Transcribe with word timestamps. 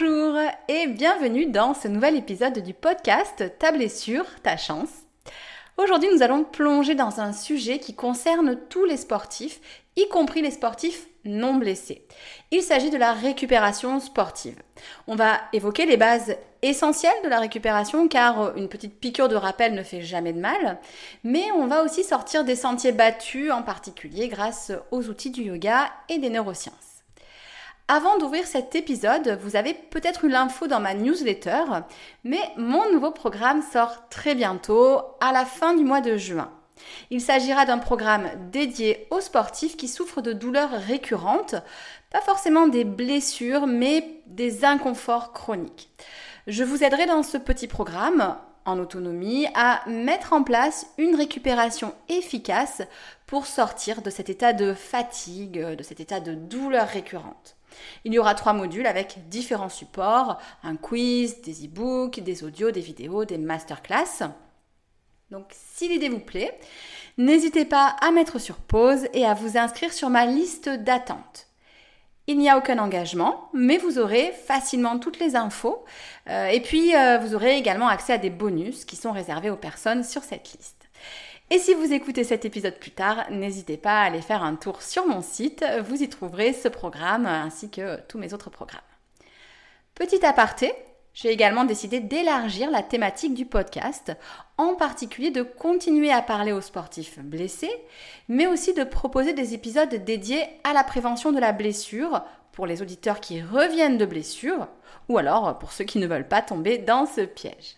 Bonjour 0.00 0.38
et 0.68 0.86
bienvenue 0.86 1.46
dans 1.46 1.74
ce 1.74 1.88
nouvel 1.88 2.14
épisode 2.16 2.58
du 2.60 2.72
podcast 2.72 3.44
Ta 3.58 3.72
blessure, 3.72 4.24
ta 4.42 4.56
chance. 4.56 4.90
Aujourd'hui, 5.76 6.08
nous 6.14 6.22
allons 6.22 6.44
plonger 6.44 6.94
dans 6.94 7.20
un 7.20 7.32
sujet 7.32 7.78
qui 7.78 7.94
concerne 7.94 8.58
tous 8.68 8.84
les 8.84 8.96
sportifs, 8.96 9.60
y 9.96 10.06
compris 10.08 10.42
les 10.42 10.50
sportifs 10.50 11.08
non 11.24 11.54
blessés. 11.54 12.06
Il 12.52 12.62
s'agit 12.62 12.90
de 12.90 12.96
la 12.96 13.12
récupération 13.12 13.98
sportive. 13.98 14.60
On 15.08 15.16
va 15.16 15.40
évoquer 15.52 15.84
les 15.86 15.96
bases 15.96 16.36
essentielles 16.62 17.22
de 17.24 17.28
la 17.28 17.40
récupération 17.40 18.06
car 18.08 18.56
une 18.56 18.68
petite 18.68 19.00
piqûre 19.00 19.28
de 19.28 19.36
rappel 19.36 19.74
ne 19.74 19.82
fait 19.82 20.02
jamais 20.02 20.32
de 20.32 20.40
mal, 20.40 20.78
mais 21.24 21.50
on 21.56 21.66
va 21.66 21.82
aussi 21.82 22.04
sortir 22.04 22.44
des 22.44 22.56
sentiers 22.56 22.92
battus 22.92 23.50
en 23.50 23.62
particulier 23.62 24.28
grâce 24.28 24.70
aux 24.92 25.08
outils 25.08 25.30
du 25.30 25.42
yoga 25.42 25.90
et 26.08 26.18
des 26.18 26.30
neurosciences. 26.30 26.87
Avant 27.90 28.18
d'ouvrir 28.18 28.46
cet 28.46 28.74
épisode, 28.74 29.38
vous 29.40 29.56
avez 29.56 29.72
peut-être 29.72 30.26
eu 30.26 30.28
l'info 30.28 30.66
dans 30.66 30.78
ma 30.78 30.92
newsletter, 30.92 31.64
mais 32.22 32.42
mon 32.58 32.92
nouveau 32.92 33.12
programme 33.12 33.62
sort 33.62 34.10
très 34.10 34.34
bientôt, 34.34 35.00
à 35.22 35.32
la 35.32 35.46
fin 35.46 35.72
du 35.72 35.84
mois 35.84 36.02
de 36.02 36.18
juin. 36.18 36.52
Il 37.08 37.22
s'agira 37.22 37.64
d'un 37.64 37.78
programme 37.78 38.28
dédié 38.52 39.06
aux 39.10 39.22
sportifs 39.22 39.78
qui 39.78 39.88
souffrent 39.88 40.20
de 40.20 40.34
douleurs 40.34 40.70
récurrentes, 40.70 41.54
pas 42.10 42.20
forcément 42.20 42.66
des 42.68 42.84
blessures, 42.84 43.66
mais 43.66 44.20
des 44.26 44.66
inconforts 44.66 45.32
chroniques. 45.32 45.88
Je 46.46 46.64
vous 46.64 46.84
aiderai 46.84 47.06
dans 47.06 47.22
ce 47.22 47.38
petit 47.38 47.68
programme 47.68 48.36
en 48.66 48.78
autonomie 48.78 49.46
à 49.54 49.80
mettre 49.88 50.34
en 50.34 50.42
place 50.42 50.88
une 50.98 51.14
récupération 51.14 51.94
efficace 52.10 52.82
pour 53.26 53.46
sortir 53.46 54.02
de 54.02 54.10
cet 54.10 54.28
état 54.28 54.52
de 54.52 54.74
fatigue, 54.74 55.58
de 55.58 55.82
cet 55.82 56.00
état 56.00 56.20
de 56.20 56.34
douleur 56.34 56.86
récurrente. 56.86 57.57
Il 58.04 58.12
y 58.12 58.18
aura 58.18 58.34
trois 58.34 58.52
modules 58.52 58.86
avec 58.86 59.28
différents 59.28 59.68
supports, 59.68 60.38
un 60.62 60.76
quiz, 60.76 61.40
des 61.42 61.66
e-books, 61.66 62.20
des 62.20 62.44
audios, 62.44 62.70
des 62.70 62.80
vidéos, 62.80 63.24
des 63.24 63.38
masterclass. 63.38 64.28
Donc 65.30 65.46
si 65.50 65.88
l'idée 65.88 66.08
vous 66.08 66.20
plaît, 66.20 66.58
n'hésitez 67.18 67.64
pas 67.64 67.96
à 68.00 68.10
mettre 68.10 68.38
sur 68.38 68.56
pause 68.56 69.06
et 69.12 69.26
à 69.26 69.34
vous 69.34 69.58
inscrire 69.58 69.92
sur 69.92 70.10
ma 70.10 70.26
liste 70.26 70.68
d'attente. 70.68 71.48
Il 72.28 72.36
n'y 72.36 72.50
a 72.50 72.58
aucun 72.58 72.78
engagement, 72.78 73.48
mais 73.54 73.78
vous 73.78 73.98
aurez 73.98 74.32
facilement 74.32 74.98
toutes 74.98 75.18
les 75.18 75.34
infos. 75.34 75.82
Euh, 76.28 76.48
et 76.48 76.60
puis, 76.60 76.94
euh, 76.94 77.16
vous 77.16 77.34
aurez 77.34 77.56
également 77.56 77.88
accès 77.88 78.12
à 78.12 78.18
des 78.18 78.28
bonus 78.28 78.84
qui 78.84 78.96
sont 78.96 79.12
réservés 79.12 79.48
aux 79.48 79.56
personnes 79.56 80.04
sur 80.04 80.22
cette 80.22 80.52
liste. 80.52 80.77
Et 81.50 81.58
si 81.58 81.72
vous 81.72 81.94
écoutez 81.94 82.24
cet 82.24 82.44
épisode 82.44 82.78
plus 82.78 82.90
tard, 82.90 83.24
n'hésitez 83.30 83.78
pas 83.78 84.02
à 84.02 84.04
aller 84.04 84.20
faire 84.20 84.42
un 84.42 84.54
tour 84.54 84.82
sur 84.82 85.06
mon 85.06 85.22
site, 85.22 85.64
vous 85.86 86.02
y 86.02 86.08
trouverez 86.10 86.52
ce 86.52 86.68
programme 86.68 87.24
ainsi 87.24 87.70
que 87.70 87.98
tous 88.02 88.18
mes 88.18 88.34
autres 88.34 88.50
programmes. 88.50 88.82
Petit 89.94 90.26
aparté, 90.26 90.74
j'ai 91.14 91.30
également 91.30 91.64
décidé 91.64 92.00
d'élargir 92.00 92.70
la 92.70 92.82
thématique 92.82 93.32
du 93.32 93.46
podcast, 93.46 94.12
en 94.58 94.74
particulier 94.74 95.30
de 95.30 95.42
continuer 95.42 96.12
à 96.12 96.20
parler 96.20 96.52
aux 96.52 96.60
sportifs 96.60 97.18
blessés, 97.18 97.72
mais 98.28 98.46
aussi 98.46 98.74
de 98.74 98.84
proposer 98.84 99.32
des 99.32 99.54
épisodes 99.54 100.04
dédiés 100.04 100.44
à 100.64 100.74
la 100.74 100.84
prévention 100.84 101.32
de 101.32 101.40
la 101.40 101.52
blessure 101.52 102.22
pour 102.52 102.66
les 102.66 102.82
auditeurs 102.82 103.20
qui 103.20 103.40
reviennent 103.40 103.96
de 103.96 104.04
blessures, 104.04 104.68
ou 105.08 105.16
alors 105.16 105.58
pour 105.58 105.72
ceux 105.72 105.84
qui 105.84 105.98
ne 105.98 106.06
veulent 106.06 106.28
pas 106.28 106.42
tomber 106.42 106.76
dans 106.76 107.06
ce 107.06 107.22
piège. 107.22 107.76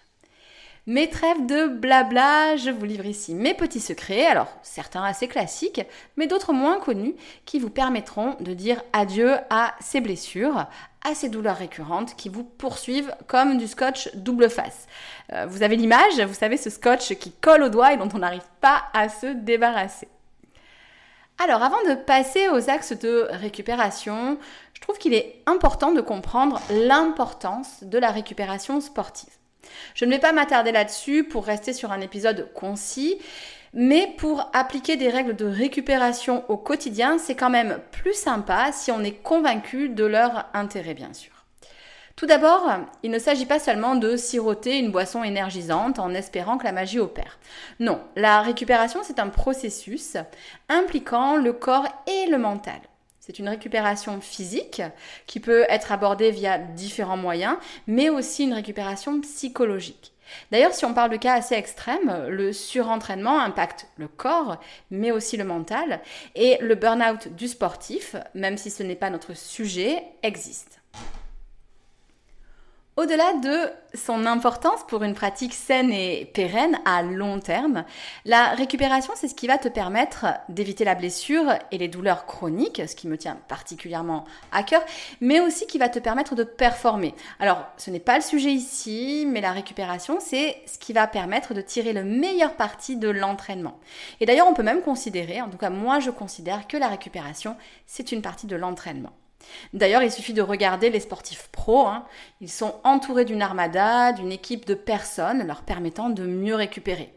Mes 0.90 1.08
trêves 1.08 1.46
de 1.46 1.68
blabla, 1.68 2.56
je 2.56 2.68
vous 2.68 2.84
livre 2.84 3.06
ici 3.06 3.32
mes 3.32 3.54
petits 3.54 3.78
secrets, 3.78 4.26
alors 4.26 4.48
certains 4.62 5.04
assez 5.04 5.28
classiques, 5.28 5.82
mais 6.16 6.26
d'autres 6.26 6.52
moins 6.52 6.80
connus, 6.80 7.14
qui 7.44 7.60
vous 7.60 7.70
permettront 7.70 8.34
de 8.40 8.54
dire 8.54 8.82
adieu 8.92 9.36
à 9.50 9.76
ces 9.78 10.00
blessures, 10.00 10.66
à 11.08 11.14
ces 11.14 11.28
douleurs 11.28 11.58
récurrentes 11.58 12.16
qui 12.16 12.28
vous 12.28 12.42
poursuivent 12.42 13.14
comme 13.28 13.56
du 13.56 13.68
scotch 13.68 14.12
double 14.16 14.50
face. 14.50 14.88
Euh, 15.32 15.46
vous 15.46 15.62
avez 15.62 15.76
l'image, 15.76 16.18
vous 16.26 16.34
savez 16.34 16.56
ce 16.56 16.70
scotch 16.70 17.14
qui 17.14 17.30
colle 17.30 17.62
au 17.62 17.68
doigt 17.68 17.92
et 17.92 17.96
dont 17.96 18.08
on 18.12 18.18
n'arrive 18.18 18.48
pas 18.60 18.82
à 18.92 19.08
se 19.08 19.26
débarrasser. 19.28 20.08
Alors 21.38 21.62
avant 21.62 21.80
de 21.88 21.94
passer 21.94 22.48
aux 22.48 22.68
axes 22.68 22.98
de 22.98 23.28
récupération, 23.30 24.38
je 24.74 24.80
trouve 24.80 24.98
qu'il 24.98 25.14
est 25.14 25.40
important 25.46 25.92
de 25.92 26.00
comprendre 26.00 26.60
l'importance 26.68 27.84
de 27.84 27.98
la 27.98 28.10
récupération 28.10 28.80
sportive. 28.80 29.30
Je 29.94 30.04
ne 30.04 30.10
vais 30.10 30.19
pas 30.19 30.32
m'attarder 30.32 30.72
là-dessus 30.72 31.25
pour 31.25 31.44
rester 31.44 31.72
sur 31.72 31.93
un 31.93 32.00
épisode 32.00 32.53
concis, 32.54 33.19
mais 33.72 34.12
pour 34.19 34.50
appliquer 34.53 34.97
des 34.97 35.09
règles 35.09 35.37
de 35.37 35.47
récupération 35.47 36.44
au 36.48 36.56
quotidien, 36.56 37.19
c'est 37.19 37.37
quand 37.37 37.50
même 37.50 37.81
plus 37.93 38.15
sympa 38.15 38.72
si 38.72 38.91
on 38.91 39.04
est 39.04 39.22
convaincu 39.22 39.88
de 39.88 40.04
leur 40.04 40.47
intérêt, 40.54 40.94
bien 40.94 41.12
sûr. 41.12 41.32
Tout 42.16 42.26
d'abord, 42.26 42.69
il 43.03 43.10
ne 43.10 43.19
s'agit 43.19 43.47
pas 43.47 43.59
seulement 43.59 43.94
de 43.94 44.16
siroter 44.16 44.78
une 44.78 44.91
boisson 44.91 45.25
énergisante 45.25 45.99
en 45.99 46.12
espérant 46.12 46.59
que 46.59 46.65
la 46.65 46.72
magie 46.72 46.99
opère. 46.99 47.38
Non, 47.78 47.99
la 48.15 48.43
récupération, 48.43 49.00
c'est 49.03 49.20
un 49.20 49.28
processus 49.28 50.19
impliquant 50.69 51.37
le 51.37 51.54
corps 51.54 51.87
et 52.06 52.26
le 52.26 52.37
mental. 52.37 52.81
C'est 53.20 53.38
une 53.38 53.50
récupération 53.50 54.20
physique 54.22 54.81
qui 55.26 55.41
peut 55.41 55.66
être 55.69 55.92
abordée 55.92 56.31
via 56.31 56.56
différents 56.56 57.19
moyens, 57.19 57.56
mais 57.86 58.08
aussi 58.08 58.44
une 58.44 58.54
récupération 58.54 59.20
psychologique. 59.20 60.14
D'ailleurs, 60.50 60.72
si 60.72 60.86
on 60.86 60.94
parle 60.94 61.10
de 61.10 61.16
cas 61.16 61.34
assez 61.34 61.54
extrêmes, 61.54 62.26
le 62.28 62.53
surentraînement 62.53 63.38
impacte 63.38 63.86
le 63.98 64.08
corps, 64.08 64.58
mais 64.91 65.10
aussi 65.10 65.36
le 65.36 65.44
mental, 65.44 66.00
et 66.34 66.56
le 66.62 66.75
burn-out 66.75 67.28
du 67.28 67.47
sportif, 67.47 68.16
même 68.34 68.56
si 68.56 68.70
ce 68.70 68.82
n'est 68.82 68.97
pas 68.97 69.10
notre 69.10 69.37
sujet, 69.37 70.02
existe. 70.22 70.81
Au-delà 73.00 73.33
de 73.33 73.72
son 73.97 74.27
importance 74.27 74.84
pour 74.87 75.03
une 75.05 75.15
pratique 75.15 75.55
saine 75.55 75.91
et 75.91 76.27
pérenne 76.34 76.78
à 76.84 77.03
long 77.03 77.41
terme, 77.41 77.87
la 78.27 78.50
récupération, 78.50 79.15
c'est 79.16 79.27
ce 79.27 79.34
qui 79.34 79.47
va 79.47 79.56
te 79.56 79.69
permettre 79.69 80.27
d'éviter 80.50 80.84
la 80.84 80.94
blessure 80.94 81.47
et 81.71 81.78
les 81.78 81.88
douleurs 81.88 82.27
chroniques, 82.27 82.83
ce 82.87 82.94
qui 82.94 83.09
me 83.09 83.16
tient 83.16 83.38
particulièrement 83.49 84.27
à 84.53 84.65
cœur, 84.65 84.84
mais 85.22 85.41
aussi 85.41 85.66
qui 85.66 85.78
va 85.78 85.88
te 85.88 85.99
permettre 85.99 86.35
de 86.35 86.44
performer. 86.44 87.14
Alors, 87.38 87.64
ce 87.79 87.91
n'est 87.91 88.00
pas 88.00 88.17
le 88.17 88.23
sujet 88.23 88.52
ici, 88.52 89.25
mais 89.26 89.41
la 89.41 89.53
récupération, 89.53 90.19
c'est 90.20 90.58
ce 90.67 90.76
qui 90.76 90.93
va 90.93 91.06
permettre 91.06 91.55
de 91.55 91.62
tirer 91.62 91.94
le 91.94 92.05
meilleur 92.05 92.55
parti 92.55 92.99
de 92.99 93.08
l'entraînement. 93.08 93.81
Et 94.20 94.26
d'ailleurs, 94.26 94.46
on 94.46 94.53
peut 94.53 94.62
même 94.62 94.82
considérer, 94.82 95.41
en 95.41 95.49
tout 95.49 95.56
cas 95.56 95.70
moi 95.70 96.00
je 96.00 96.11
considère 96.11 96.69
que 96.69 96.76
la 96.76 96.88
récupération, 96.88 97.56
c'est 97.87 98.12
une 98.12 98.20
partie 98.20 98.46
de 98.46 98.56
l'entraînement. 98.56 99.14
D'ailleurs, 99.72 100.02
il 100.02 100.10
suffit 100.10 100.32
de 100.32 100.42
regarder 100.42 100.90
les 100.90 101.00
sportifs 101.00 101.48
pros. 101.52 101.87
Hein. 101.87 102.04
Ils 102.40 102.50
sont 102.50 102.75
entourés 102.84 103.25
d'une 103.25 103.42
armada, 103.42 104.12
d'une 104.12 104.32
équipe 104.32 104.66
de 104.66 104.75
personnes 104.75 105.46
leur 105.46 105.62
permettant 105.62 106.10
de 106.10 106.25
mieux 106.25 106.54
récupérer. 106.54 107.14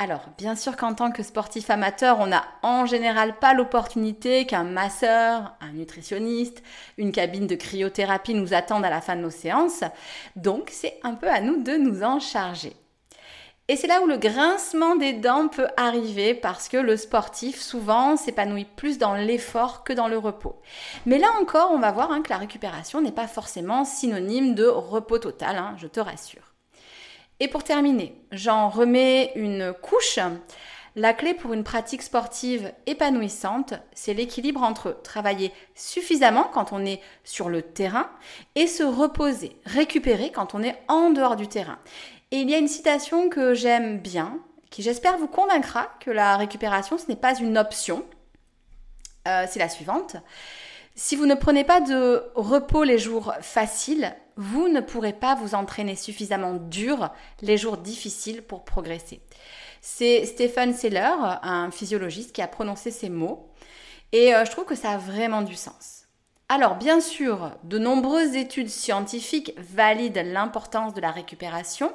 Alors, 0.00 0.28
bien 0.38 0.54
sûr 0.54 0.76
qu'en 0.76 0.94
tant 0.94 1.10
que 1.10 1.24
sportif 1.24 1.70
amateur, 1.70 2.20
on 2.20 2.28
n'a 2.28 2.44
en 2.62 2.86
général 2.86 3.36
pas 3.40 3.52
l'opportunité 3.52 4.46
qu'un 4.46 4.62
masseur, 4.62 5.56
un 5.60 5.72
nutritionniste, 5.72 6.62
une 6.98 7.10
cabine 7.10 7.48
de 7.48 7.56
cryothérapie 7.56 8.34
nous 8.34 8.54
attendent 8.54 8.84
à 8.84 8.90
la 8.90 9.00
fin 9.00 9.16
de 9.16 9.22
nos 9.22 9.30
séances. 9.30 9.82
Donc, 10.36 10.68
c'est 10.70 11.00
un 11.02 11.14
peu 11.14 11.28
à 11.28 11.40
nous 11.40 11.64
de 11.64 11.72
nous 11.72 12.04
en 12.04 12.20
charger. 12.20 12.76
Et 13.70 13.76
c'est 13.76 13.86
là 13.86 14.00
où 14.00 14.06
le 14.06 14.16
grincement 14.16 14.96
des 14.96 15.12
dents 15.12 15.48
peut 15.48 15.68
arriver 15.76 16.32
parce 16.32 16.70
que 16.70 16.78
le 16.78 16.96
sportif 16.96 17.60
souvent 17.60 18.16
s'épanouit 18.16 18.64
plus 18.64 18.96
dans 18.96 19.12
l'effort 19.12 19.84
que 19.84 19.92
dans 19.92 20.08
le 20.08 20.16
repos. 20.16 20.56
Mais 21.04 21.18
là 21.18 21.28
encore, 21.38 21.70
on 21.72 21.78
va 21.78 21.92
voir 21.92 22.10
hein, 22.10 22.22
que 22.22 22.30
la 22.30 22.38
récupération 22.38 23.02
n'est 23.02 23.12
pas 23.12 23.28
forcément 23.28 23.84
synonyme 23.84 24.54
de 24.54 24.64
repos 24.64 25.18
total, 25.18 25.58
hein, 25.58 25.74
je 25.76 25.86
te 25.86 26.00
rassure. 26.00 26.54
Et 27.40 27.48
pour 27.48 27.62
terminer, 27.62 28.18
j'en 28.32 28.70
remets 28.70 29.32
une 29.36 29.74
couche. 29.74 30.18
La 30.96 31.12
clé 31.12 31.34
pour 31.34 31.52
une 31.52 31.62
pratique 31.62 32.02
sportive 32.02 32.72
épanouissante, 32.86 33.74
c'est 33.92 34.14
l'équilibre 34.14 34.62
entre 34.62 35.00
travailler 35.02 35.52
suffisamment 35.74 36.50
quand 36.52 36.72
on 36.72 36.86
est 36.86 37.02
sur 37.22 37.50
le 37.50 37.60
terrain 37.60 38.08
et 38.54 38.66
se 38.66 38.82
reposer, 38.82 39.56
récupérer 39.66 40.32
quand 40.32 40.54
on 40.54 40.62
est 40.62 40.76
en 40.88 41.10
dehors 41.10 41.36
du 41.36 41.46
terrain. 41.46 41.78
Et 42.30 42.38
il 42.38 42.50
y 42.50 42.54
a 42.54 42.58
une 42.58 42.68
citation 42.68 43.28
que 43.28 43.54
j'aime 43.54 43.98
bien, 43.98 44.38
qui 44.70 44.82
j'espère 44.82 45.16
vous 45.18 45.28
convaincra 45.28 45.88
que 46.00 46.10
la 46.10 46.36
récupération, 46.36 46.98
ce 46.98 47.06
n'est 47.08 47.16
pas 47.16 47.38
une 47.38 47.56
option. 47.56 48.04
Euh, 49.26 49.46
c'est 49.48 49.58
la 49.58 49.68
suivante. 49.68 50.16
Si 50.94 51.16
vous 51.16 51.26
ne 51.26 51.34
prenez 51.34 51.64
pas 51.64 51.80
de 51.80 52.24
repos 52.34 52.84
les 52.84 52.98
jours 52.98 53.32
faciles, 53.40 54.14
vous 54.36 54.68
ne 54.68 54.80
pourrez 54.80 55.12
pas 55.12 55.36
vous 55.36 55.54
entraîner 55.54 55.96
suffisamment 55.96 56.54
dur 56.54 57.10
les 57.40 57.56
jours 57.56 57.76
difficiles 57.76 58.42
pour 58.42 58.64
progresser. 58.64 59.20
C'est 59.80 60.26
Stephen 60.26 60.74
Seller, 60.74 61.14
un 61.42 61.70
physiologiste, 61.70 62.32
qui 62.32 62.42
a 62.42 62.48
prononcé 62.48 62.90
ces 62.90 63.08
mots. 63.08 63.48
Et 64.12 64.34
euh, 64.34 64.44
je 64.44 64.50
trouve 64.50 64.64
que 64.64 64.74
ça 64.74 64.90
a 64.90 64.98
vraiment 64.98 65.42
du 65.42 65.54
sens. 65.54 65.97
Alors 66.50 66.76
bien 66.76 67.02
sûr, 67.02 67.50
de 67.64 67.78
nombreuses 67.78 68.34
études 68.34 68.70
scientifiques 68.70 69.52
valident 69.58 70.22
l'importance 70.24 70.94
de 70.94 71.00
la 71.02 71.10
récupération 71.10 71.92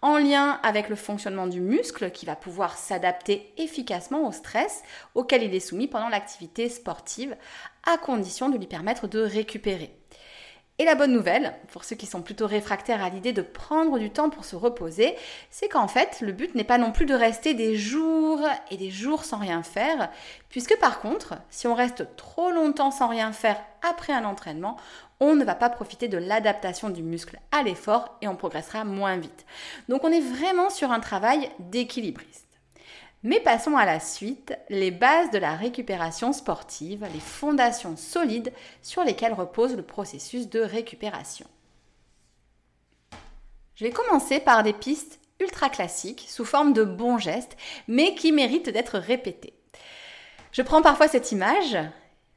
en 0.00 0.16
lien 0.16 0.58
avec 0.62 0.88
le 0.88 0.96
fonctionnement 0.96 1.46
du 1.46 1.60
muscle 1.60 2.10
qui 2.10 2.24
va 2.24 2.34
pouvoir 2.34 2.78
s'adapter 2.78 3.52
efficacement 3.58 4.26
au 4.26 4.32
stress 4.32 4.82
auquel 5.14 5.42
il 5.42 5.54
est 5.54 5.60
soumis 5.60 5.86
pendant 5.86 6.08
l'activité 6.08 6.70
sportive 6.70 7.36
à 7.86 7.98
condition 7.98 8.48
de 8.48 8.56
lui 8.56 8.66
permettre 8.66 9.06
de 9.06 9.20
récupérer. 9.20 9.99
Et 10.80 10.86
la 10.86 10.94
bonne 10.94 11.12
nouvelle, 11.12 11.52
pour 11.72 11.84
ceux 11.84 11.94
qui 11.94 12.06
sont 12.06 12.22
plutôt 12.22 12.46
réfractaires 12.46 13.04
à 13.04 13.10
l'idée 13.10 13.34
de 13.34 13.42
prendre 13.42 13.98
du 13.98 14.08
temps 14.08 14.30
pour 14.30 14.46
se 14.46 14.56
reposer, 14.56 15.14
c'est 15.50 15.68
qu'en 15.68 15.88
fait, 15.88 16.22
le 16.22 16.32
but 16.32 16.54
n'est 16.54 16.64
pas 16.64 16.78
non 16.78 16.90
plus 16.90 17.04
de 17.04 17.12
rester 17.12 17.52
des 17.52 17.76
jours 17.76 18.40
et 18.70 18.78
des 18.78 18.90
jours 18.90 19.24
sans 19.24 19.36
rien 19.36 19.62
faire, 19.62 20.08
puisque 20.48 20.78
par 20.78 21.00
contre, 21.00 21.34
si 21.50 21.66
on 21.66 21.74
reste 21.74 22.16
trop 22.16 22.50
longtemps 22.50 22.90
sans 22.90 23.08
rien 23.08 23.30
faire 23.32 23.62
après 23.86 24.14
un 24.14 24.24
entraînement, 24.24 24.78
on 25.20 25.34
ne 25.34 25.44
va 25.44 25.54
pas 25.54 25.68
profiter 25.68 26.08
de 26.08 26.16
l'adaptation 26.16 26.88
du 26.88 27.02
muscle 27.02 27.38
à 27.52 27.62
l'effort 27.62 28.16
et 28.22 28.28
on 28.28 28.34
progressera 28.34 28.84
moins 28.84 29.18
vite. 29.18 29.44
Donc 29.90 30.02
on 30.02 30.10
est 30.10 30.22
vraiment 30.22 30.70
sur 30.70 30.92
un 30.92 31.00
travail 31.00 31.50
d'équilibriste. 31.58 32.49
Mais 33.22 33.40
passons 33.40 33.76
à 33.76 33.84
la 33.84 34.00
suite, 34.00 34.56
les 34.70 34.90
bases 34.90 35.30
de 35.30 35.38
la 35.38 35.54
récupération 35.54 36.32
sportive, 36.32 37.06
les 37.12 37.20
fondations 37.20 37.96
solides 37.96 38.52
sur 38.80 39.04
lesquelles 39.04 39.34
repose 39.34 39.76
le 39.76 39.82
processus 39.82 40.48
de 40.48 40.60
récupération. 40.60 41.46
Je 43.74 43.84
vais 43.84 43.90
commencer 43.90 44.40
par 44.40 44.62
des 44.62 44.72
pistes 44.72 45.20
ultra 45.38 45.68
classiques 45.68 46.26
sous 46.28 46.44
forme 46.44 46.72
de 46.72 46.84
bons 46.84 47.18
gestes, 47.18 47.56
mais 47.88 48.14
qui 48.14 48.32
méritent 48.32 48.70
d'être 48.70 48.98
répétés. 48.98 49.54
Je 50.52 50.62
prends 50.62 50.82
parfois 50.82 51.08
cette 51.08 51.32
image. 51.32 51.78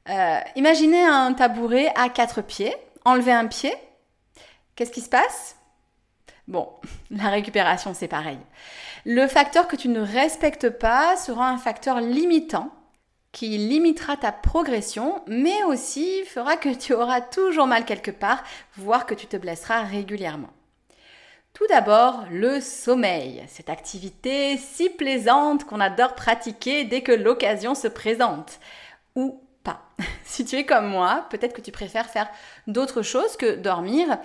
Euh, 0.10 0.40
imaginez 0.56 1.04
un 1.04 1.34
tabouret 1.34 1.92
à 1.96 2.10
quatre 2.10 2.42
pieds, 2.42 2.76
enlevez 3.06 3.32
un 3.32 3.48
pied. 3.48 3.74
Qu'est-ce 4.76 4.92
qui 4.92 5.02
se 5.02 5.10
passe? 5.10 5.56
Bon, 6.48 6.70
la 7.12 7.30
récupération, 7.30 7.94
c'est 7.94 8.08
pareil. 8.08 8.40
Le 9.06 9.28
facteur 9.28 9.68
que 9.68 9.76
tu 9.76 9.90
ne 9.90 10.02
respectes 10.02 10.70
pas 10.70 11.18
sera 11.18 11.50
un 11.50 11.58
facteur 11.58 12.00
limitant 12.00 12.72
qui 13.32 13.58
limitera 13.58 14.16
ta 14.16 14.32
progression, 14.32 15.24
mais 15.28 15.64
aussi 15.64 16.24
fera 16.26 16.56
que 16.56 16.74
tu 16.74 16.94
auras 16.94 17.20
toujours 17.20 17.66
mal 17.66 17.84
quelque 17.84 18.12
part, 18.12 18.44
voire 18.78 19.08
que 19.08 19.16
tu 19.16 19.26
te 19.26 19.38
blesseras 19.38 19.82
régulièrement. 19.82 20.52
Tout 21.54 21.66
d'abord, 21.68 22.26
le 22.32 22.62
sommeil, 22.62 23.44
cette 23.48 23.70
activité 23.70 24.58
si 24.58 24.90
plaisante 24.90 25.66
qu'on 25.66 25.80
adore 25.80 26.16
pratiquer 26.16 26.84
dès 26.84 27.02
que 27.02 27.12
l'occasion 27.12 27.76
se 27.76 27.88
présente. 27.88 28.60
Ou 29.16 29.42
pas. 29.64 29.82
Si 30.26 30.46
tu 30.46 30.56
es 30.56 30.66
comme 30.66 30.88
moi, 30.88 31.28
peut-être 31.30 31.54
que 31.54 31.62
tu 31.62 31.72
préfères 31.72 32.10
faire 32.10 32.28
d'autres 32.66 33.04
choses 33.04 33.38
que 33.38 33.56
dormir. 33.56 34.18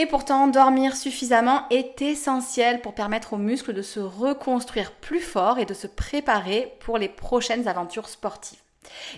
Et 0.00 0.06
pourtant, 0.06 0.46
dormir 0.46 0.94
suffisamment 0.94 1.68
est 1.70 2.02
essentiel 2.02 2.80
pour 2.82 2.94
permettre 2.94 3.32
aux 3.32 3.36
muscles 3.36 3.72
de 3.72 3.82
se 3.82 3.98
reconstruire 3.98 4.92
plus 4.92 5.18
fort 5.18 5.58
et 5.58 5.64
de 5.64 5.74
se 5.74 5.88
préparer 5.88 6.72
pour 6.78 6.98
les 6.98 7.08
prochaines 7.08 7.66
aventures 7.66 8.08
sportives. 8.08 8.60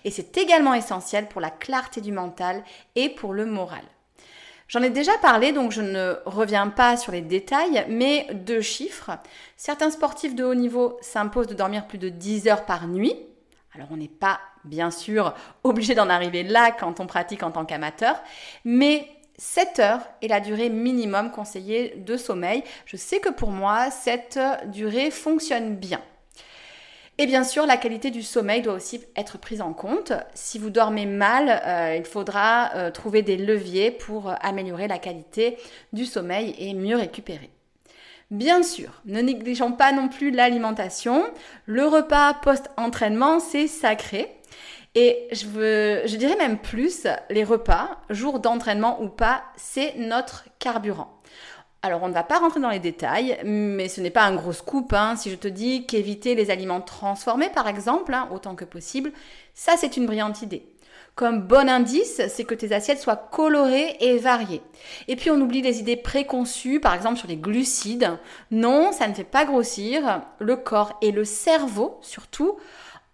Et 0.07 0.11
c'est 0.11 0.39
également 0.39 0.73
essentiel 0.73 1.29
pour 1.29 1.43
la 1.43 1.51
clarté 1.51 2.01
du 2.01 2.13
mental 2.13 2.65
et 2.97 3.11
pour 3.11 3.35
le 3.35 3.45
moral. 3.45 3.83
J'en 4.69 4.81
ai 4.81 4.89
déjà 4.89 5.13
parlé, 5.19 5.53
donc 5.53 5.71
je 5.71 5.83
ne 5.83 6.15
reviens 6.25 6.69
pas 6.69 6.97
sur 6.97 7.13
les 7.13 7.21
détails, 7.21 7.85
mais 7.91 8.27
deux 8.33 8.63
chiffres. 8.63 9.11
Certains 9.59 9.91
sportifs 9.91 10.35
de 10.35 10.45
haut 10.45 10.55
niveau 10.55 10.97
s'imposent 11.03 11.49
de 11.49 11.55
dormir 11.55 11.89
plus 11.89 11.99
de 11.99 12.09
10 12.09 12.49
heures 12.49 12.65
par 12.65 12.89
nuit. 12.89 13.15
Alors 13.75 13.89
on 13.91 13.99
n'est 13.99 14.09
pas, 14.09 14.41
bien 14.65 14.91
sûr, 14.91 15.35
obligé 15.63 15.95
d'en 15.95 16.09
arriver 16.09 16.43
là 16.43 16.71
quand 16.71 17.01
on 17.01 17.07
pratique 17.07 17.43
en 17.43 17.51
tant 17.51 17.67
qu'amateur, 17.67 18.19
mais 18.65 19.07
7 19.41 19.79
heures 19.79 20.03
est 20.21 20.29
la 20.29 20.41
durée 20.41 20.69
minimum 20.69 21.31
conseillée 21.31 21.95
de 21.97 22.19
sommeil. 22.19 22.63
Je 22.85 22.99
sais 22.99 23.21
que 23.21 23.31
pour 23.31 23.51
moi, 23.51 23.91
cette 23.91 24.39
durée 24.67 25.11
fonctionne 25.11 25.77
bien. 25.77 26.03
Et 27.17 27.25
bien 27.25 27.43
sûr, 27.43 27.65
la 27.65 27.79
qualité 27.79 28.11
du 28.11 28.23
sommeil 28.23 28.61
doit 28.61 28.75
aussi 28.75 29.01
être 29.17 29.39
prise 29.39 29.63
en 29.63 29.73
compte. 29.73 30.13
Si 30.35 30.59
vous 30.59 30.69
dormez 30.69 31.07
mal, 31.07 31.63
euh, 31.65 31.97
il 31.97 32.05
faudra 32.05 32.71
euh, 32.75 32.91
trouver 32.91 33.23
des 33.23 33.39
leviers 33.39 33.91
pour 33.91 34.31
améliorer 34.43 34.89
la 34.89 34.99
qualité 34.99 35.57
du 35.95 36.05
sommeil 36.05 36.55
et 36.59 36.75
mieux 36.75 36.97
récupérer. 36.97 37.49
Bien 38.31 38.63
sûr, 38.63 39.01
ne 39.07 39.23
négligeons 39.23 39.73
pas 39.73 39.93
non 39.93 40.09
plus 40.09 40.31
l'alimentation. 40.31 41.25
Le 41.65 41.87
repas 41.87 42.35
post-entraînement, 42.35 43.41
c'est 43.41 43.69
sacré. 43.69 44.40
Et 44.95 45.29
je, 45.31 45.47
veux, 45.47 46.07
je 46.07 46.17
dirais 46.17 46.37
même 46.37 46.59
plus, 46.59 47.07
les 47.31 47.45
repas, 47.45 48.01
jour 48.11 48.41
d'entraînement 48.41 49.01
ou 49.03 49.09
pas, 49.09 49.45
c'est 49.57 49.95
notre 49.97 50.45
carburant. 50.59 51.21
Alors 51.83 52.03
on 52.03 52.09
ne 52.09 52.13
va 52.13 52.25
pas 52.25 52.39
rentrer 52.39 52.61
dans 52.61 52.71
les 52.71 52.79
détails, 52.79 53.39
mais 53.45 53.89
ce 53.89 54.03
n'est 54.03 54.11
pas 54.11 54.25
un 54.25 54.35
gros 54.35 54.53
scoop 54.53 54.93
hein. 54.93 55.17
si 55.17 55.31
je 55.31 55.37
te 55.37 55.49
dis 55.49 55.87
qu'éviter 55.87 56.35
les 56.35 56.51
aliments 56.51 56.83
transformés 56.83 57.49
par 57.49 57.69
exemple, 57.69 58.13
hein, 58.13 58.29
autant 58.33 58.55
que 58.55 58.67
possible, 58.67 59.13
ça 59.55 59.73
c'est 59.79 59.97
une 59.97 60.05
brillante 60.05 60.43
idée. 60.43 60.67
Comme 61.15 61.43
bon 61.43 61.69
indice, 61.69 62.21
c'est 62.29 62.45
que 62.45 62.55
tes 62.55 62.73
assiettes 62.73 63.01
soient 63.01 63.17
colorées 63.17 63.97
et 64.01 64.19
variées. 64.19 64.63
Et 65.09 65.17
puis 65.17 65.31
on 65.31 65.41
oublie 65.41 65.61
les 65.61 65.81
idées 65.81 65.97
préconçues, 65.97 66.81
par 66.81 66.95
exemple 66.95 67.19
sur 67.19 67.29
les 67.29 67.37
glucides. 67.37 68.19
Non, 68.51 68.93
ça 68.93 69.09
ne 69.09 69.15
fait 69.15 69.25
pas 69.25 69.45
grossir. 69.45 70.23
Le 70.39 70.57
corps 70.57 70.99
et 71.03 71.11
le 71.11 71.25
cerveau, 71.25 71.99
surtout, 72.01 72.57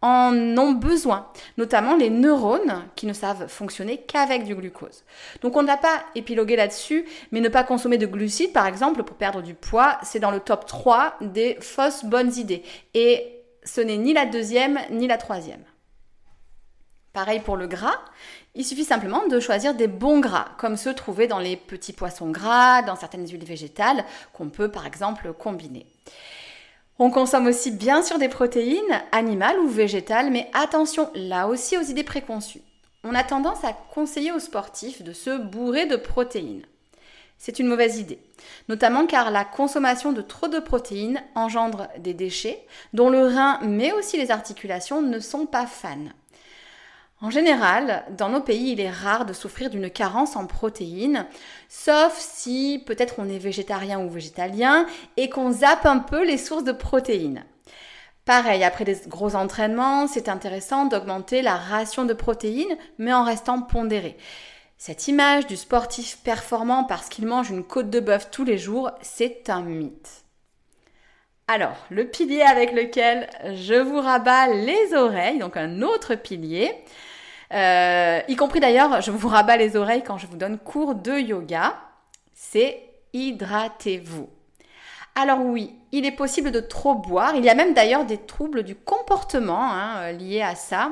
en 0.03 0.35
ont 0.59 0.73
besoin, 0.73 1.29
notamment 1.57 1.97
les 1.97 2.11
neurones 2.11 2.85
qui 2.97 3.07
ne 3.07 3.13
savent 3.13 3.49
fonctionner 3.49 3.99
qu'avec 3.99 4.45
du 4.45 4.55
glucose. 4.55 5.05
Donc 5.41 5.57
on 5.57 5.63
ne 5.63 5.67
va 5.67 5.77
pas 5.77 6.05
épiloguer 6.15 6.57
là-dessus, 6.57 7.07
mais 7.33 7.41
ne 7.41 7.49
pas 7.49 7.65
consommer 7.65 7.99
de 7.99 8.07
glucides 8.07 8.53
par 8.53 8.67
exemple 8.67 9.03
pour 9.03 9.17
perdre 9.17 9.43
du 9.43 9.55
poids, 9.55 9.99
c'est 10.03 10.21
dans 10.21 10.31
le 10.31 10.41
top 10.41 10.67
3 10.67 11.17
des 11.21 11.57
fausses 11.61 12.05
bonnes 12.05 12.35
idées. 12.37 12.63
Et 12.95 13.43
ce 13.65 13.81
n'est 13.81 13.97
ni 13.97 14.13
la 14.13 14.27
deuxième 14.27 14.79
ni 14.91 15.07
la 15.07 15.19
troisième. 15.19 15.65
Pareil 17.13 17.41
pour 17.41 17.57
le 17.57 17.67
gras, 17.67 17.99
il 18.55 18.65
suffit 18.65 18.85
simplement 18.85 19.27
de 19.27 19.41
choisir 19.41 19.75
des 19.75 19.89
bons 19.89 20.21
gras, 20.21 20.49
comme 20.59 20.77
ceux 20.77 20.93
trouvés 20.93 21.27
dans 21.27 21.39
les 21.39 21.57
petits 21.57 21.95
poissons 21.95 22.31
gras, 22.31 22.83
dans 22.83 22.95
certaines 22.95 23.27
huiles 23.27 23.45
végétales, 23.45 24.05
qu'on 24.35 24.51
peut 24.51 24.71
par 24.71 24.87
exemple 24.87 25.33
combiner. 25.33 25.87
On 26.99 27.11
consomme 27.11 27.47
aussi 27.47 27.71
bien 27.71 28.03
sûr 28.03 28.19
des 28.19 28.31
protéines, 28.31 29.03
animales 29.13 29.59
ou 29.59 29.69
végétales, 29.69 30.31
mais 30.31 30.49
attention 30.55 31.11
là 31.15 31.47
aussi 31.47 31.77
aux 31.77 31.83
idées 31.83 32.05
préconçues. 32.05 32.63
On 33.05 33.15
a 33.15 33.23
tendance 33.23 33.65
à 33.65 33.75
conseiller 33.75 34.33
aux 34.33 34.39
sportifs 34.39 35.03
de 35.03 35.13
se 35.13 35.37
bourrer 35.37 35.85
de 35.85 35.97
protéines. 35.97 36.65
C'est 37.37 37.59
une 37.59 37.67
mauvaise 37.67 37.99
idée, 37.99 38.19
notamment 38.71 39.05
car 39.05 39.31
la 39.31 39.45
consommation 39.45 40.15
de 40.15 40.23
trop 40.23 40.49
de 40.49 40.59
protéines 40.59 41.23
engendre 41.35 41.89
des 41.99 42.15
déchets 42.15 42.65
dont 42.95 43.11
le 43.11 43.27
rein 43.27 43.61
mais 43.63 43.93
aussi 43.93 44.17
les 44.17 44.31
articulations 44.31 45.03
ne 45.03 45.21
sont 45.21 45.45
pas 45.45 45.67
fans. 45.67 46.09
En 47.23 47.31
général, 47.31 48.05
dans 48.11 48.29
nos 48.29 48.43
pays, 48.43 48.73
il 48.73 48.81
est 48.81 48.91
rare 48.91 49.25
de 49.25 49.33
souffrir 49.33 49.71
d'une 49.71 49.89
carence 49.89 50.37
en 50.37 50.47
protéines, 50.47 51.27
sauf 51.69 52.15
si 52.19 52.83
peut-être 52.85 53.15
on 53.19 53.29
est 53.29 53.39
végétarien 53.39 54.01
ou 54.01 54.11
végétalien 54.11 54.87
et 55.17 55.31
qu'on 55.31 55.51
zappe 55.51 55.87
un 55.87 55.99
peu 55.99 56.27
les 56.27 56.37
sources 56.37 56.65
de 56.65 56.73
protéines. 56.73 57.45
Pareil, 58.27 58.65
après 58.65 58.85
des 58.85 59.01
gros 59.07 59.35
entraînements, 59.35 60.07
c'est 60.09 60.29
intéressant 60.29 60.85
d'augmenter 60.85 61.41
la 61.41 61.57
ration 61.57 62.05
de 62.05 62.13
protéines, 62.13 62.77
mais 62.99 63.15
en 63.15 63.25
restant 63.25 63.63
pondéré. 63.63 64.19
Cette 64.77 65.09
image 65.09 65.47
du 65.47 65.57
sportif 65.57 66.19
performant 66.23 66.85
parce 66.85 67.09
qu'il 67.09 67.27
mange 67.27 67.49
une 67.49 67.65
côte 67.65 67.89
de 67.89 68.01
bœuf 68.01 68.31
tous 68.31 68.45
les 68.45 68.59
jours, 68.59 68.91
c'est 69.01 69.49
un 69.49 69.63
mythe. 69.63 70.26
Alors, 71.49 71.77
le 71.91 72.09
pilier 72.09 72.43
avec 72.43 72.73
lequel 72.73 73.31
je 73.55 73.75
vous 73.75 74.01
rabats 74.01 74.49
les 74.49 74.95
oreilles, 74.95 75.39
donc 75.39 75.57
un 75.57 75.81
autre 75.81 76.17
pilier, 76.17 76.75
euh, 77.53 78.21
y 78.27 78.35
compris 78.35 78.59
d'ailleurs, 78.59 79.01
je 79.01 79.13
vous 79.13 79.29
rabats 79.29 79.57
les 79.57 79.77
oreilles 79.77 80.03
quand 80.03 80.19
je 80.19 80.27
vous 80.27 80.37
donne 80.37 80.59
cours 80.59 80.97
de 80.97 81.13
yoga, 81.13 81.77
c'est 82.35 82.83
hydratez-vous. 83.13 84.29
Alors 85.15 85.41
oui, 85.41 85.75
il 85.93 86.05
est 86.05 86.13
possible 86.13 86.51
de 86.51 86.61
trop 86.61 86.95
boire. 86.97 87.37
Il 87.37 87.45
y 87.45 87.49
a 87.49 87.55
même 87.55 87.75
d'ailleurs 87.75 88.05
des 88.05 88.19
troubles 88.19 88.65
du 88.65 88.75
comportement 88.75 89.73
hein, 89.73 89.99
euh, 89.99 90.13
liés 90.13 90.43
à 90.43 90.57
ça. 90.57 90.91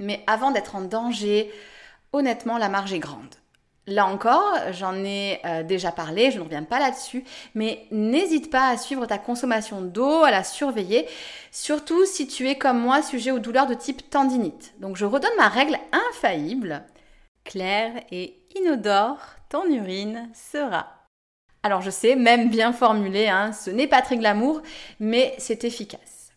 Mais 0.00 0.24
avant 0.26 0.50
d'être 0.50 0.74
en 0.74 0.82
danger, 0.82 1.52
honnêtement, 2.12 2.58
la 2.58 2.68
marge 2.68 2.92
est 2.92 2.98
grande. 2.98 3.36
Là 3.90 4.06
encore, 4.06 4.54
j'en 4.70 4.94
ai 5.02 5.40
euh, 5.44 5.64
déjà 5.64 5.90
parlé, 5.90 6.30
je 6.30 6.38
ne 6.38 6.44
reviens 6.44 6.62
pas 6.62 6.78
là-dessus, 6.78 7.24
mais 7.56 7.88
n'hésite 7.90 8.48
pas 8.48 8.68
à 8.68 8.76
suivre 8.76 9.04
ta 9.04 9.18
consommation 9.18 9.80
d'eau, 9.80 10.22
à 10.22 10.30
la 10.30 10.44
surveiller, 10.44 11.08
surtout 11.50 12.06
si 12.06 12.28
tu 12.28 12.48
es 12.48 12.54
comme 12.54 12.78
moi 12.78 13.02
sujet 13.02 13.32
aux 13.32 13.40
douleurs 13.40 13.66
de 13.66 13.74
type 13.74 14.08
tendinite. 14.08 14.74
Donc 14.78 14.96
je 14.96 15.04
redonne 15.04 15.36
ma 15.36 15.48
règle 15.48 15.76
infaillible. 15.90 16.84
Claire 17.42 17.94
et 18.12 18.38
inodore, 18.54 19.18
ton 19.48 19.64
urine 19.64 20.30
sera. 20.34 20.86
Alors 21.64 21.82
je 21.82 21.90
sais, 21.90 22.14
même 22.14 22.48
bien 22.48 22.72
formulé, 22.72 23.26
hein, 23.26 23.50
ce 23.52 23.70
n'est 23.70 23.88
pas 23.88 24.02
très 24.02 24.18
glamour, 24.18 24.62
mais 25.00 25.34
c'est 25.38 25.64
efficace. 25.64 26.30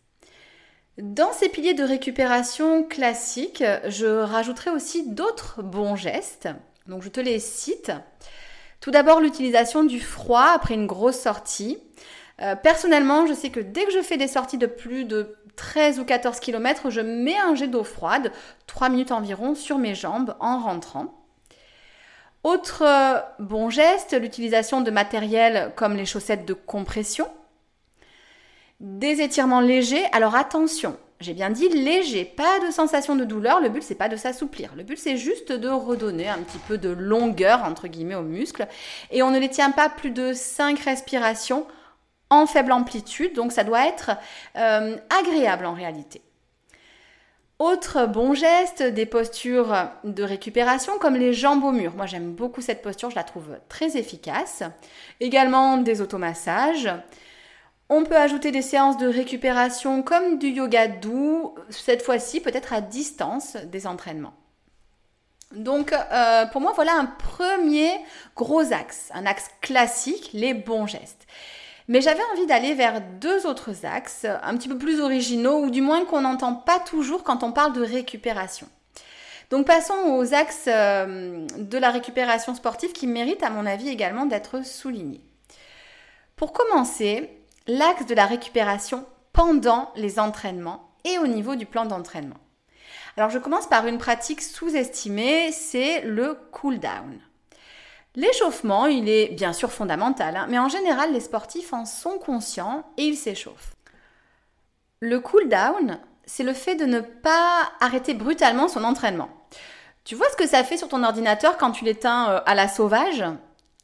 Dans 0.98 1.33
ces 1.33 1.50
piliers 1.50 1.75
de 1.75 1.83
récupération 1.83 2.83
classiques, 2.83 3.63
je 3.89 4.07
rajouterai 4.07 4.72
aussi 4.72 5.07
d'autres 5.07 5.62
bons 5.62 5.95
gestes. 5.95 6.50
Donc 6.87 7.01
je 7.01 7.09
te 7.09 7.19
les 7.19 7.39
cite. 7.39 7.91
Tout 8.79 8.91
d'abord 8.91 9.21
l'utilisation 9.21 9.83
du 9.83 9.99
froid 9.99 10.51
après 10.53 10.73
une 10.73 10.87
grosse 10.87 11.19
sortie. 11.19 11.77
Euh, 12.41 12.55
personnellement, 12.55 13.25
je 13.25 13.33
sais 13.33 13.49
que 13.49 13.59
dès 13.59 13.85
que 13.85 13.91
je 13.91 14.01
fais 14.01 14.17
des 14.17 14.27
sorties 14.27 14.57
de 14.57 14.65
plus 14.65 15.05
de 15.05 15.37
13 15.55 15.99
ou 15.99 16.05
14 16.05 16.39
km, 16.39 16.89
je 16.89 16.99
mets 16.99 17.37
un 17.37 17.55
jet 17.55 17.67
d'eau 17.67 17.83
froide, 17.83 18.31
3 18.67 18.89
minutes 18.89 19.11
environ, 19.11 19.55
sur 19.55 19.77
mes 19.77 19.95
jambes 19.95 20.35
en 20.39 20.59
rentrant. 20.59 21.13
Autre 22.43 22.83
euh, 22.85 23.21
bon 23.39 23.69
geste, 23.69 24.19
l'utilisation 24.19 24.81
de 24.81 24.91
matériel 24.91 25.71
comme 25.75 25.95
les 25.95 26.05
chaussettes 26.05 26.45
de 26.45 26.53
compression. 26.53 27.29
Des 28.81 29.21
étirements 29.21 29.61
légers. 29.61 30.03
Alors 30.11 30.35
attention, 30.35 30.97
j'ai 31.24 31.34
bien 31.34 31.50
dit 31.50 31.70
léger, 31.70 32.25
pas 32.25 32.60
de 32.60 32.72
sensation 32.72 33.15
de 33.15 33.24
douleur. 33.24 33.60
Le 33.62 33.70
but 33.70 33.82
c'est 33.82 33.96
pas 33.96 34.10
de 34.10 34.15
s'assouplir. 34.15 34.72
Le 34.75 34.84
but 34.84 34.98
c'est 34.98 35.18
juste 35.18 35.51
de 35.51 35.70
redonner 35.70 36.30
un 36.30 36.39
petit 36.39 36.60
peu 36.60 36.77
de 36.77 36.89
longueur 36.89 37.63
entre 37.63 37.88
guillemets 37.88 38.15
aux 38.15 38.22
muscles. 38.22 38.68
Et 39.12 39.24
on 39.24 39.32
ne 39.32 39.39
les 39.39 39.50
tient 39.50 39.72
pas 39.72 39.89
plus 39.89 40.12
de 40.12 40.34
5 40.34 40.80
respirations 40.80 41.65
en 42.30 42.46
faible 42.46 42.72
amplitude. 42.72 43.34
Donc 43.34 43.51
ça 43.51 43.63
doit 43.63 43.88
être 43.88 44.12
euh, 44.58 44.98
agréable 45.22 45.65
en 45.65 45.74
réalité. 45.74 46.22
Autre 47.60 48.08
bon 48.08 48.34
geste, 48.34 48.84
des 48.84 49.06
postures 49.06 49.74
de 50.03 50.24
récupération 50.24 50.98
comme 51.00 51.15
les 51.15 51.34
jambes 51.34 51.63
au 51.63 51.72
mur. 51.72 51.94
Moi 51.96 52.08
j'aime 52.08 52.34
beaucoup 52.34 52.62
cette 52.62 52.82
posture, 52.82 53.10
je 53.10 53.15
la 53.15 53.24
trouve 53.24 53.58
très 53.70 53.96
efficace. 53.96 54.63
Également 55.20 55.77
des 55.77 56.01
automassages. 56.01 56.89
On 57.89 58.03
peut 58.03 58.15
ajouter 58.15 58.51
des 58.51 58.61
séances 58.61 58.97
de 58.97 59.07
récupération 59.07 60.03
comme 60.03 60.39
du 60.39 60.47
yoga 60.47 60.87
doux, 60.87 61.55
cette 61.69 62.01
fois-ci 62.01 62.39
peut-être 62.39 62.73
à 62.73 62.81
distance 62.81 63.55
des 63.55 63.85
entraînements. 63.87 64.33
Donc 65.51 65.93
euh, 65.93 66.45
pour 66.47 66.61
moi 66.61 66.71
voilà 66.75 66.93
un 66.93 67.05
premier 67.05 67.91
gros 68.35 68.73
axe, 68.73 69.09
un 69.13 69.25
axe 69.25 69.49
classique, 69.61 70.31
les 70.33 70.53
bons 70.53 70.87
gestes. 70.87 71.27
Mais 71.87 72.01
j'avais 72.01 72.23
envie 72.31 72.45
d'aller 72.45 72.73
vers 72.73 73.01
deux 73.19 73.45
autres 73.45 73.85
axes, 73.85 74.25
un 74.25 74.55
petit 74.55 74.69
peu 74.69 74.77
plus 74.77 75.01
originaux, 75.01 75.65
ou 75.65 75.69
du 75.69 75.81
moins 75.81 76.05
qu'on 76.05 76.21
n'entend 76.21 76.55
pas 76.55 76.79
toujours 76.79 77.23
quand 77.23 77.43
on 77.43 77.51
parle 77.51 77.73
de 77.73 77.81
récupération. 77.81 78.67
Donc 79.49 79.67
passons 79.67 80.15
aux 80.17 80.33
axes 80.33 80.65
euh, 80.67 81.45
de 81.57 81.77
la 81.77 81.91
récupération 81.91 82.55
sportive 82.55 82.93
qui 82.93 83.05
méritent 83.05 83.43
à 83.43 83.49
mon 83.49 83.65
avis 83.65 83.89
également 83.89 84.25
d'être 84.25 84.65
soulignés. 84.65 85.21
Pour 86.37 86.53
commencer, 86.53 87.29
l'axe 87.67 88.05
de 88.05 88.15
la 88.15 88.25
récupération 88.25 89.05
pendant 89.32 89.91
les 89.96 90.20
entraînements 90.20 90.91
et 91.05 91.17
au 91.17 91.27
niveau 91.27 91.55
du 91.55 91.65
plan 91.65 91.86
d'entraînement. 91.86 92.38
Alors 93.17 93.29
je 93.29 93.39
commence 93.39 93.67
par 93.67 93.88
une 93.88 93.98
pratique 93.98 94.41
sous-estimée, 94.41 95.51
c'est 95.51 96.01
le 96.01 96.38
cool 96.51 96.79
down. 96.79 97.20
L'échauffement, 98.15 98.86
il 98.86 99.10
est 99.10 99.29
bien 99.29 99.53
sûr 99.53 99.72
fondamental, 99.72 100.36
hein, 100.36 100.46
mais 100.50 100.60
en 100.60 100.70
général, 100.70 101.13
les 101.13 101.20
sportifs 101.20 101.74
en 101.74 101.86
sont 101.86 102.20
conscients 102.20 102.84
et 102.98 103.03
ils 103.03 103.17
s'échauffent. 103.17 103.74
Le 105.00 105.20
cool 105.20 105.50
down, 105.50 106.00
c'est 106.25 106.43
le 106.43 106.53
fait 106.53 106.75
de 106.75 106.86
ne 106.86 107.00
pas 107.00 107.72
arrêter 107.79 108.13
brutalement 108.13 108.67
son 108.67 108.84
entraînement. 108.84 109.29
Tu 110.03 110.15
vois 110.15 110.29
ce 110.32 110.36
que 110.36 110.48
ça 110.48 110.63
fait 110.63 110.77
sur 110.77 110.89
ton 110.89 111.03
ordinateur 111.03 111.58
quand 111.58 111.72
tu 111.72 111.86
l'éteins 111.86 112.29
euh, 112.29 112.39
à 112.46 112.55
la 112.55 112.67
sauvage? 112.67 113.24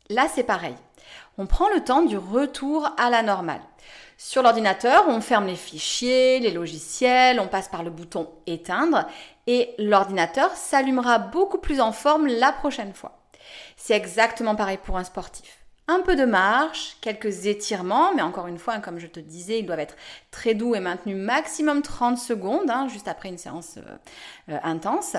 Là, 0.09 0.27
c'est 0.33 0.43
pareil. 0.43 0.75
On 1.37 1.45
prend 1.45 1.69
le 1.69 1.83
temps 1.83 2.01
du 2.01 2.17
retour 2.17 2.89
à 2.97 3.09
la 3.09 3.23
normale. 3.23 3.61
Sur 4.21 4.43
l'ordinateur, 4.43 5.05
on 5.07 5.21
ferme 5.21 5.47
les 5.47 5.55
fichiers, 5.55 6.41
les 6.41 6.51
logiciels, 6.51 7.39
on 7.39 7.47
passe 7.47 7.69
par 7.69 7.83
le 7.83 7.89
bouton 7.89 8.29
éteindre 8.47 9.07
et 9.47 9.73
l'ordinateur 9.77 10.51
s'allumera 10.57 11.19
beaucoup 11.19 11.57
plus 11.57 11.79
en 11.79 11.93
forme 11.93 12.27
la 12.27 12.51
prochaine 12.51 12.93
fois. 12.93 13.17
C'est 13.77 13.95
exactement 13.95 14.57
pareil 14.57 14.77
pour 14.83 14.97
un 14.97 15.05
sportif. 15.05 15.59
Un 15.87 16.01
peu 16.01 16.17
de 16.17 16.25
marche, 16.25 16.97
quelques 16.99 17.45
étirements, 17.45 18.13
mais 18.13 18.21
encore 18.21 18.47
une 18.47 18.57
fois, 18.57 18.73
hein, 18.73 18.81
comme 18.81 18.99
je 18.99 19.07
te 19.07 19.21
disais, 19.21 19.59
ils 19.59 19.65
doivent 19.65 19.79
être 19.79 19.95
très 20.31 20.53
doux 20.53 20.75
et 20.75 20.81
maintenus 20.81 21.15
maximum 21.15 21.81
30 21.81 22.17
secondes, 22.17 22.69
hein, 22.69 22.89
juste 22.89 23.07
après 23.07 23.29
une 23.29 23.37
séance 23.37 23.77
euh, 23.77 24.51
euh, 24.53 24.59
intense. 24.63 25.15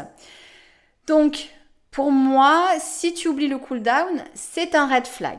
Donc, 1.07 1.49
pour 1.91 2.13
moi, 2.13 2.69
si 2.79 3.15
tu 3.15 3.29
oublies 3.29 3.49
le 3.49 3.57
cool 3.57 3.81
down, 3.81 4.23
c'est 4.35 4.75
un 4.75 4.87
red 4.87 5.07
flag. 5.07 5.39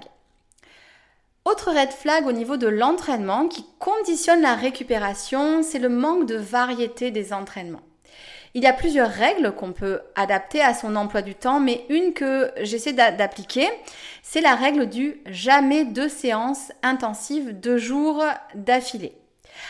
Autre 1.44 1.72
red 1.72 1.90
flag 1.90 2.28
au 2.28 2.32
niveau 2.32 2.56
de 2.56 2.68
l'entraînement 2.68 3.48
qui 3.48 3.66
conditionne 3.80 4.42
la 4.42 4.54
récupération, 4.54 5.64
c'est 5.64 5.80
le 5.80 5.90
manque 5.90 6.28
de 6.28 6.36
variété 6.36 7.10
des 7.10 7.34
entraînements. 7.34 7.82
Il 8.54 8.62
y 8.62 8.68
a 8.68 8.74
plusieurs 8.74 9.10
règles 9.10 9.54
qu'on 9.54 9.72
peut 9.72 10.02
adapter 10.16 10.62
à 10.62 10.76
son 10.76 10.96
emploi 10.96 11.24
du 11.24 11.34
temps, 11.34 11.60
mais 11.60 11.86
une 11.90 12.14
que 12.14 12.52
j'essaie 12.62 12.94
d'appliquer, 12.94 13.68
c'est 14.22 14.42
la 14.42 14.54
règle 14.54 14.88
du 14.88 15.20
jamais 15.26 15.84
deux 15.84 16.10
séances 16.10 16.72
intensives 16.84 17.60
deux 17.60 17.78
jours 17.80 18.24
d'affilée. 18.54 19.18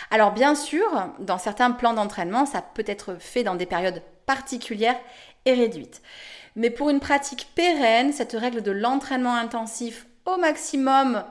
Alors 0.09 0.33
bien 0.33 0.55
sûr, 0.55 0.89
dans 1.19 1.37
certains 1.37 1.71
plans 1.71 1.93
d'entraînement, 1.93 2.45
ça 2.45 2.61
peut 2.61 2.83
être 2.85 3.15
fait 3.17 3.43
dans 3.43 3.55
des 3.55 3.65
périodes 3.65 4.01
particulières 4.25 4.99
et 5.45 5.53
réduites. 5.53 6.01
Mais 6.57 6.69
pour 6.69 6.89
une 6.89 6.99
pratique 6.99 7.47
pérenne, 7.55 8.11
cette 8.11 8.33
règle 8.33 8.61
de 8.61 8.71
l'entraînement 8.71 9.35
intensif 9.35 10.05
au 10.25 10.37
maximum 10.37 11.23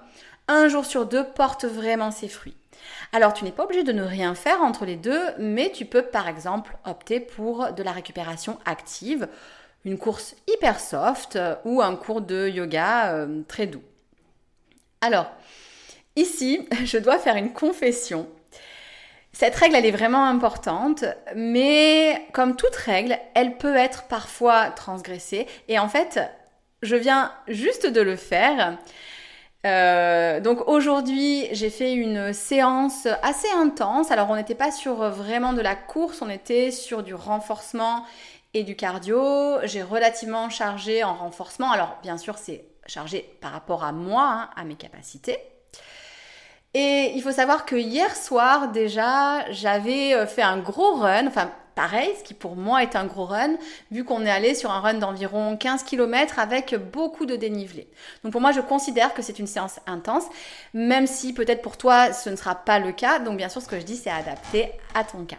un 0.51 0.69
jour 0.69 0.85
sur 0.85 1.07
deux 1.07 1.25
porte 1.25 1.65
vraiment 1.65 2.11
ses 2.11 2.29
fruits. 2.29 2.57
Alors 3.13 3.33
tu 3.33 3.45
n'es 3.45 3.53
pas 3.53 3.65
obligé 3.65 3.83
de 3.83 3.93
ne 3.93 4.03
rien 4.03 4.35
faire 4.35 4.63
entre 4.63 4.85
les 4.85 4.97
deux, 4.97 5.23
mais 5.39 5.71
tu 5.71 5.85
peux 5.85 6.03
par 6.03 6.29
exemple 6.29 6.77
opter 6.85 7.21
pour 7.21 7.73
de 7.73 7.83
la 7.83 7.93
récupération 7.93 8.59
active, 8.65 9.29
une 9.85 9.99
course 9.99 10.35
hyper 10.49 10.79
soft 10.79 11.37
euh, 11.37 11.55
ou 11.65 11.81
un 11.81 11.97
cours 11.97 12.21
de 12.21 12.49
yoga 12.49 13.15
euh, 13.15 13.43
très 13.49 13.67
doux. 13.67 13.83
Alors, 15.01 15.31
ici, 16.17 16.69
je 16.85 16.99
dois 16.99 17.19
faire 17.19 17.37
une 17.37 17.53
confession. 17.53 18.29
Cette 19.33 19.55
règle, 19.55 19.77
elle 19.77 19.87
est 19.87 19.93
vraiment 19.93 20.27
importante, 20.27 21.05
mais 21.37 22.27
comme 22.33 22.57
toute 22.57 22.75
règle, 22.75 23.17
elle 23.35 23.57
peut 23.57 23.77
être 23.77 24.09
parfois 24.09 24.71
transgressée. 24.71 25.47
Et 25.69 25.79
en 25.79 25.89
fait, 25.89 26.21
je 26.83 26.97
viens 26.97 27.33
juste 27.47 27.87
de 27.87 28.01
le 28.01 28.17
faire. 28.17 28.77
Euh, 29.67 30.41
donc 30.41 30.67
aujourd'hui, 30.69 31.47
j'ai 31.53 31.71
fait 31.71 31.93
une 31.93 32.33
séance 32.33 33.07
assez 33.23 33.51
intense. 33.51 34.11
Alors 34.11 34.31
on 34.31 34.37
n'était 34.37 34.55
pas 34.55 34.71
sur 34.71 34.97
vraiment 35.11 35.53
de 35.53 35.61
la 35.61 35.75
course, 35.75 36.23
on 36.23 36.31
était 36.31 36.71
sur 36.71 37.03
du 37.03 37.15
renforcement 37.15 38.05
et 38.55 38.65
du 38.65 38.77
cardio. 38.77 39.59
J'ai 39.65 39.83
relativement 39.83 40.49
chargé 40.49 41.05
en 41.05 41.15
renforcement. 41.15 41.71
Alors 41.71 41.97
bien 42.03 42.19
sûr, 42.19 42.39
c'est 42.39 42.65
chargé 42.87 43.39
par 43.41 43.53
rapport 43.53 43.85
à 43.85 43.93
moi, 43.93 44.25
hein, 44.25 44.51
à 44.57 44.65
mes 44.65 44.77
capacités. 44.77 45.39
Et 46.73 47.13
il 47.17 47.23
faut 47.23 47.33
savoir 47.33 47.67
que 47.67 47.75
hier 47.75 48.15
soir 48.17 48.69
déjà, 48.69 49.51
j'avais 49.51 50.15
euh, 50.15 50.27
fait 50.27 50.43
un 50.43 50.59
gros 50.59 50.95
run, 50.95 51.27
enfin 51.27 51.51
pareil, 51.81 52.13
ce 52.19 52.23
qui 52.23 52.35
pour 52.35 52.57
moi 52.57 52.83
est 52.83 52.95
un 52.95 53.07
gros 53.07 53.25
run, 53.25 53.55
vu 53.91 54.05
qu'on 54.05 54.27
est 54.27 54.31
allé 54.31 54.55
sur 54.55 54.71
un 54.71 54.81
run 54.81 54.95
d'environ 54.99 55.57
15 55.57 55.83
km 55.85 56.39
avec 56.39 56.75
beaucoup 56.93 57.25
de 57.25 57.37
dénivelé. 57.37 57.89
Donc 58.23 58.33
pour 58.33 58.43
moi, 58.43 58.53
je 58.53 58.61
considère 58.61 59.15
que 59.15 59.23
c'est 59.23 59.39
une 59.39 59.47
séance 59.47 59.81
intense, 59.87 60.25
même 60.75 61.07
si 61.07 61.33
peut-être 61.33 61.63
pour 61.63 61.79
toi, 61.79 62.13
ce 62.13 62.29
ne 62.29 62.37
sera 62.37 62.55
pas 62.55 62.81
le 62.81 62.93
cas. 62.93 63.19
Donc 63.19 63.39
bien 63.39 63.49
sûr, 63.49 63.63
ce 63.63 63.67
que 63.67 63.81
je 63.81 63.87
dis, 63.87 63.97
c'est 63.97 64.11
adapté 64.11 64.73
à 64.95 65.05
ton 65.05 65.25
cas. 65.25 65.39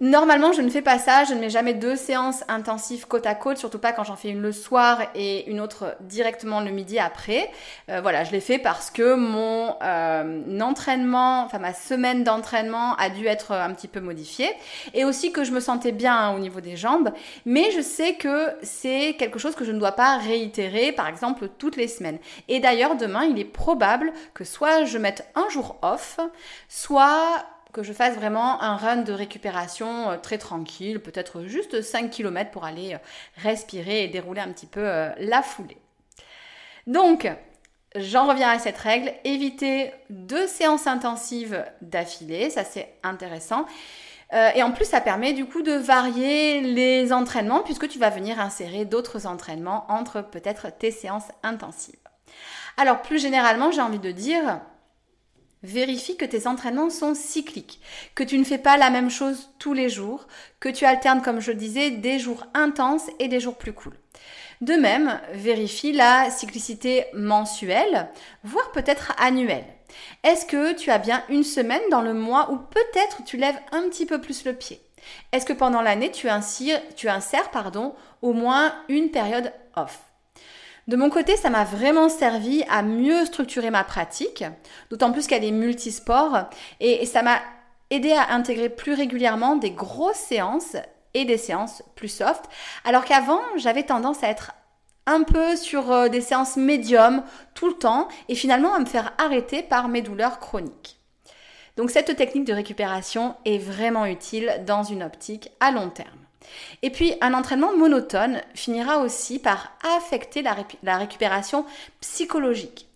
Normalement, 0.00 0.50
je 0.52 0.60
ne 0.60 0.70
fais 0.70 0.82
pas 0.82 0.98
ça, 0.98 1.22
je 1.22 1.34
ne 1.34 1.40
mets 1.40 1.50
jamais 1.50 1.72
deux 1.72 1.94
séances 1.94 2.42
intensives 2.48 3.06
côte 3.06 3.26
à 3.26 3.36
côte, 3.36 3.58
surtout 3.58 3.78
pas 3.78 3.92
quand 3.92 4.02
j'en 4.02 4.16
fais 4.16 4.28
une 4.28 4.42
le 4.42 4.50
soir 4.50 5.00
et 5.14 5.48
une 5.48 5.60
autre 5.60 5.96
directement 6.00 6.60
le 6.60 6.72
midi 6.72 6.98
après. 6.98 7.48
Euh, 7.88 8.00
voilà, 8.00 8.24
je 8.24 8.32
l'ai 8.32 8.40
fait 8.40 8.58
parce 8.58 8.90
que 8.90 9.14
mon 9.14 9.76
euh, 9.84 10.60
entraînement, 10.60 11.44
enfin 11.44 11.60
ma 11.60 11.72
semaine 11.72 12.24
d'entraînement 12.24 12.96
a 12.96 13.08
dû 13.08 13.26
être 13.28 13.52
un 13.52 13.72
petit 13.72 13.86
peu 13.86 14.00
modifiée 14.00 14.50
et 14.94 15.04
aussi 15.04 15.30
que 15.30 15.44
je 15.44 15.52
me 15.52 15.60
sentais 15.60 15.92
bien 15.92 16.16
hein, 16.16 16.34
au 16.34 16.40
niveau 16.40 16.60
des 16.60 16.76
jambes, 16.76 17.12
mais 17.46 17.70
je 17.70 17.80
sais 17.80 18.14
que 18.14 18.48
c'est 18.62 19.14
quelque 19.16 19.38
chose 19.38 19.54
que 19.54 19.64
je 19.64 19.70
ne 19.70 19.78
dois 19.78 19.92
pas 19.92 20.18
réitérer, 20.18 20.90
par 20.90 21.06
exemple, 21.06 21.48
toutes 21.56 21.76
les 21.76 21.86
semaines. 21.86 22.18
Et 22.48 22.58
d'ailleurs, 22.58 22.96
demain, 22.96 23.26
il 23.26 23.38
est 23.38 23.44
probable 23.44 24.12
que 24.34 24.42
soit 24.42 24.86
je 24.86 24.98
mette 24.98 25.24
un 25.36 25.48
jour 25.50 25.76
off, 25.82 26.18
soit 26.68 27.44
que 27.74 27.82
je 27.82 27.92
fasse 27.92 28.14
vraiment 28.14 28.62
un 28.62 28.76
run 28.76 28.98
de 28.98 29.12
récupération 29.12 30.10
euh, 30.10 30.16
très 30.16 30.38
tranquille, 30.38 31.00
peut-être 31.00 31.42
juste 31.44 31.82
5 31.82 32.08
km 32.08 32.50
pour 32.50 32.64
aller 32.64 32.94
euh, 32.94 32.98
respirer 33.42 34.04
et 34.04 34.08
dérouler 34.08 34.40
un 34.40 34.52
petit 34.52 34.66
peu 34.66 34.80
euh, 34.80 35.10
la 35.18 35.42
foulée. 35.42 35.76
Donc, 36.86 37.30
j'en 37.96 38.28
reviens 38.28 38.50
à 38.50 38.58
cette 38.58 38.78
règle, 38.78 39.12
éviter 39.24 39.92
deux 40.08 40.46
séances 40.46 40.86
intensives 40.86 41.64
d'affilée, 41.82 42.48
ça 42.48 42.62
c'est 42.64 42.94
intéressant. 43.02 43.66
et 44.32 44.62
en 44.62 44.72
plus, 44.72 44.84
ça 44.84 45.00
permet 45.00 45.32
du 45.32 45.46
coup 45.46 45.62
de 45.62 45.72
varier 45.72 46.60
les 46.60 47.12
entraînements 47.12 47.62
puisque 47.62 47.88
tu 47.88 47.98
vas 47.98 48.10
venir 48.10 48.38
insérer 48.38 48.84
d'autres 48.84 49.26
entraînements 49.26 49.86
entre 49.88 50.20
peut-être 50.20 50.76
tes 50.76 50.90
séances 50.90 51.28
intensives. 51.42 51.94
Alors 52.76 53.00
plus 53.00 53.20
généralement, 53.22 53.70
j'ai 53.70 53.80
envie 53.80 54.00
de 54.00 54.10
dire, 54.10 54.60
Vérifie 55.64 56.18
que 56.18 56.26
tes 56.26 56.46
entraînements 56.46 56.90
sont 56.90 57.14
cycliques, 57.14 57.80
que 58.14 58.22
tu 58.22 58.36
ne 58.36 58.44
fais 58.44 58.58
pas 58.58 58.76
la 58.76 58.90
même 58.90 59.08
chose 59.08 59.48
tous 59.58 59.72
les 59.72 59.88
jours, 59.88 60.26
que 60.60 60.68
tu 60.68 60.84
alternes, 60.84 61.22
comme 61.22 61.40
je 61.40 61.52
disais, 61.52 61.90
des 61.90 62.18
jours 62.18 62.44
intenses 62.52 63.08
et 63.18 63.28
des 63.28 63.40
jours 63.40 63.56
plus 63.56 63.72
cool. 63.72 63.94
De 64.60 64.74
même, 64.74 65.18
vérifie 65.32 65.92
la 65.92 66.28
cyclicité 66.28 67.06
mensuelle, 67.14 68.10
voire 68.42 68.72
peut-être 68.72 69.14
annuelle. 69.18 69.64
Est-ce 70.22 70.44
que 70.44 70.74
tu 70.74 70.90
as 70.90 70.98
bien 70.98 71.24
une 71.30 71.44
semaine 71.44 71.80
dans 71.90 72.02
le 72.02 72.12
mois 72.12 72.50
où 72.50 72.58
peut-être 72.58 73.24
tu 73.24 73.38
lèves 73.38 73.58
un 73.72 73.88
petit 73.88 74.04
peu 74.04 74.20
plus 74.20 74.44
le 74.44 74.52
pied? 74.52 74.82
Est-ce 75.32 75.46
que 75.46 75.54
pendant 75.54 75.80
l'année, 75.80 76.10
tu, 76.10 76.28
insères, 76.28 76.82
tu 76.94 77.08
insères 77.08 77.50
pardon, 77.50 77.94
au 78.20 78.34
moins 78.34 78.74
une 78.90 79.10
période 79.10 79.50
off? 79.76 79.98
De 80.86 80.96
mon 80.96 81.08
côté, 81.08 81.36
ça 81.36 81.48
m'a 81.48 81.64
vraiment 81.64 82.08
servi 82.10 82.62
à 82.68 82.82
mieux 82.82 83.24
structurer 83.24 83.70
ma 83.70 83.84
pratique, 83.84 84.44
d'autant 84.90 85.12
plus 85.12 85.26
qu'elle 85.26 85.44
est 85.44 85.50
multisport, 85.50 86.44
et, 86.80 87.06
ça 87.06 87.22
m'a 87.22 87.40
aidé 87.90 88.12
à 88.12 88.32
intégrer 88.34 88.68
plus 88.68 88.92
régulièrement 88.92 89.56
des 89.56 89.70
grosses 89.70 90.16
séances 90.16 90.76
et 91.14 91.24
des 91.24 91.38
séances 91.38 91.82
plus 91.94 92.08
soft, 92.08 92.44
alors 92.84 93.04
qu'avant, 93.04 93.40
j'avais 93.56 93.84
tendance 93.84 94.22
à 94.22 94.28
être 94.28 94.52
un 95.06 95.22
peu 95.22 95.56
sur 95.56 95.90
euh, 95.92 96.08
des 96.08 96.20
séances 96.20 96.56
médium 96.56 97.22
tout 97.54 97.68
le 97.68 97.74
temps 97.74 98.08
et 98.28 98.34
finalement 98.34 98.74
à 98.74 98.78
me 98.78 98.86
faire 98.86 99.12
arrêter 99.18 99.62
par 99.62 99.88
mes 99.88 100.02
douleurs 100.02 100.38
chroniques. 100.38 100.98
Donc 101.76 101.90
cette 101.90 102.16
technique 102.16 102.46
de 102.46 102.54
récupération 102.54 103.34
est 103.44 103.58
vraiment 103.58 104.06
utile 104.06 104.62
dans 104.66 104.82
une 104.82 105.02
optique 105.02 105.50
à 105.60 105.72
long 105.72 105.90
terme. 105.90 106.23
Et 106.82 106.90
puis, 106.90 107.14
un 107.20 107.34
entraînement 107.34 107.76
monotone 107.76 108.40
finira 108.54 108.98
aussi 108.98 109.38
par 109.38 109.72
affecter 109.96 110.42
la, 110.42 110.96
récupération 110.96 111.64
psychologique. 112.00 112.88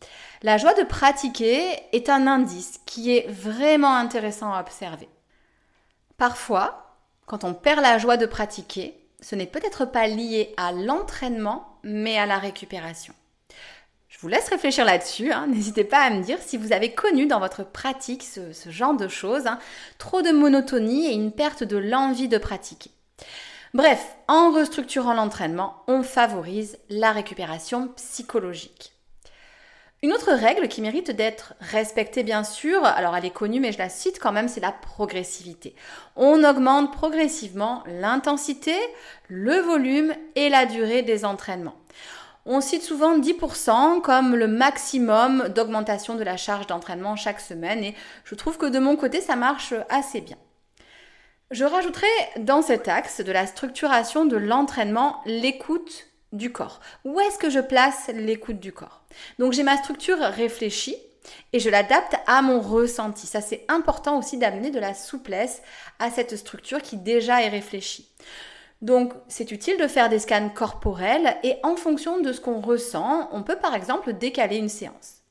La 0.43 0.57
joie 0.57 0.75
de 0.75 0.85
pratiquer 0.85 1.63
est 1.93 2.09
un 2.09 2.27
indice 2.27 2.81
qui 2.87 3.17
est 3.17 3.29
vraiment 3.29 3.97
intéressant 3.97 4.53
à 4.53 4.61
observer. 4.61 5.09
Parfois, 6.17 6.97
quand 7.27 7.45
on 7.45 7.55
perd 7.55 7.81
la 7.81 7.99
joie 7.99 8.17
de 8.17 8.27
pratiquer, 8.27 8.99
ce 9.21 9.35
n'est 9.35 9.47
peut-être 9.47 9.85
pas 9.85 10.07
lié 10.07 10.55
à 10.57 10.73
l'entraînement, 10.73 11.79
mais 11.83 12.19
à 12.19 12.27
la 12.27 12.39
récupération. 12.39 13.15
Je 14.09 14.23
vous 14.23 14.29
laisse 14.29 14.49
réfléchir 14.49 14.85
là-dessus. 14.85 15.31
Hein. 15.31 15.47
N'hésitez 15.47 15.85
pas 15.85 16.01
à 16.01 16.11
me 16.11 16.23
dire 16.23 16.39
si 16.41 16.57
vous 16.57 16.73
avez 16.73 16.93
connu 16.93 17.27
dans 17.27 17.39
votre 17.39 17.65
pratique 17.65 18.25
ce, 18.25 18.71
genre 18.71 18.95
de 18.95 19.07
choses, 19.07 19.47
hein. 19.47 19.61
trop 19.99 20.23
de 20.23 20.31
monotonie 20.31 21.07
et 21.07 21.15
une 21.15 21.31
perte 21.31 21.63
de 21.63 21.77
l'envie 21.77 22.27
de 22.27 22.39
pratiquer. 22.39 22.91
Bref, 23.75 24.17
en 24.29 24.51
restructurant 24.51 25.15
l'entraînement, 25.15 25.83
on 25.89 26.03
favorise 26.03 26.79
la 26.89 27.13
récupération 27.13 27.89
psychologique. 27.97 28.95
Une 30.01 30.13
autre 30.13 30.33
règle 30.33 30.69
qui 30.69 30.81
mérite 30.81 31.11
d'être 31.11 31.55
respectée 31.59 32.23
bien 32.23 32.45
sûr, 32.45 32.85
alors 32.85 33.17
elle 33.17 33.25
est 33.25 33.31
connue 33.31 33.59
mais 33.59 33.73
je 33.73 33.79
la 33.79 33.89
cite 33.89 34.21
quand 34.21 34.31
même, 34.31 34.47
c'est 34.47 34.61
la 34.61 34.71
progressivité. 34.71 35.75
On 36.15 36.45
augmente 36.45 36.93
progressivement 36.93 37.83
l'intensité, 37.87 38.77
le 39.27 39.57
volume 39.57 40.15
et 40.37 40.51
la 40.51 40.67
durée 40.67 41.03
des 41.03 41.25
entraînements. 41.25 41.77
On 42.47 42.61
cite 42.61 42.85
souvent 42.85 43.19
10% 43.19 44.01
comme 44.01 44.37
le 44.37 44.47
maximum 44.47 45.49
d'augmentation 45.49 46.15
de 46.15 46.23
la 46.23 46.37
charge 46.37 46.69
d'entraînement 46.69 47.17
chaque 47.17 47.41
semaine 47.41 47.83
et 47.83 47.95
je 48.25 48.37
trouve 48.37 48.57
que 48.57 48.67
de 48.67 48.79
mon 48.79 48.95
côté 48.95 49.21
ça 49.21 49.35
marche 49.35 49.75
assez 49.91 50.21
bien. 50.21 50.39
Je 51.51 51.65
rajouterai 51.65 52.07
dans 52.41 52.61
cet 52.61 52.89
axe 52.89 53.23
de 53.23 53.33
la 53.33 53.47
structuration 53.47 54.27
de 54.27 54.37
l'entraînement 54.37 55.23
l'écoute 55.25 56.09
du 56.33 56.53
corps. 56.53 56.81
Où 57.07 57.21
est-ce 57.21 57.39
que 57.39 57.49
je 57.49 57.61
place 57.61 58.11
l'écoute 58.13 58.61
du 58.61 58.71
corps? 58.71 59.01
Donc 59.39 59.55
j'ai 59.55 59.63
ma 59.63 59.79
structure 59.79 60.19
réfléchie 60.19 60.97
et 61.55 61.59
je 61.59 61.71
l'adapte 61.71 62.17
à 62.27 62.43
mon 62.43 62.61
ressenti. 62.61 63.27
Ça 63.27 63.41
c'est 63.41 63.65
important 63.69 64.19
aussi 64.19 64.37
d'amener 64.37 64.71
de 64.71 64.79
la 64.79 64.93
souplesse 64.93 65.63
à 65.99 66.11
cette 66.11 66.37
structure 66.37 66.83
qui 66.83 66.99
déjà 66.99 67.43
est 67.43 67.49
réfléchie. 67.49 68.11
Donc 68.83 69.15
c'est 69.29 69.51
utile 69.51 69.79
de 69.79 69.89
faire 69.89 70.11
des 70.11 70.19
scans 70.19 70.51
corporels 70.51 71.35
et 71.43 71.57
en 71.63 71.77
fonction 71.77 72.21
de 72.21 72.35
ce 72.35 72.43
qu'on 72.43 72.61
ressent, 72.61 73.31
on 73.33 73.43
peut 73.43 73.57
par 73.57 73.75
exemple 73.75 74.13
décaler 74.13 74.59
une 74.59 74.69
séance. 74.69 75.23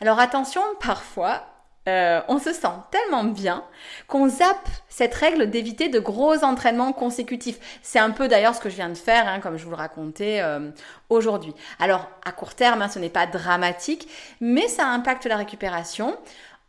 Alors 0.00 0.20
attention, 0.20 0.62
parfois, 0.78 1.44
euh, 1.86 2.22
on 2.28 2.38
se 2.38 2.52
sent 2.54 2.68
tellement 2.90 3.24
bien 3.24 3.62
qu'on 4.06 4.28
zappe 4.28 4.68
cette 4.88 5.14
règle 5.14 5.50
d'éviter 5.50 5.90
de 5.90 5.98
gros 5.98 6.42
entraînements 6.42 6.94
consécutifs. 6.94 7.58
C'est 7.82 7.98
un 7.98 8.10
peu 8.10 8.26
d'ailleurs 8.26 8.54
ce 8.54 8.60
que 8.60 8.70
je 8.70 8.76
viens 8.76 8.88
de 8.88 8.94
faire, 8.94 9.28
hein, 9.28 9.40
comme 9.40 9.58
je 9.58 9.64
vous 9.64 9.70
le 9.70 9.76
racontais 9.76 10.40
euh, 10.40 10.70
aujourd'hui. 11.10 11.54
Alors 11.78 12.08
à 12.24 12.32
court 12.32 12.54
terme, 12.54 12.80
hein, 12.80 12.88
ce 12.88 12.98
n'est 12.98 13.10
pas 13.10 13.26
dramatique, 13.26 14.08
mais 14.40 14.66
ça 14.68 14.86
impacte 14.88 15.26
la 15.26 15.36
récupération. 15.36 16.16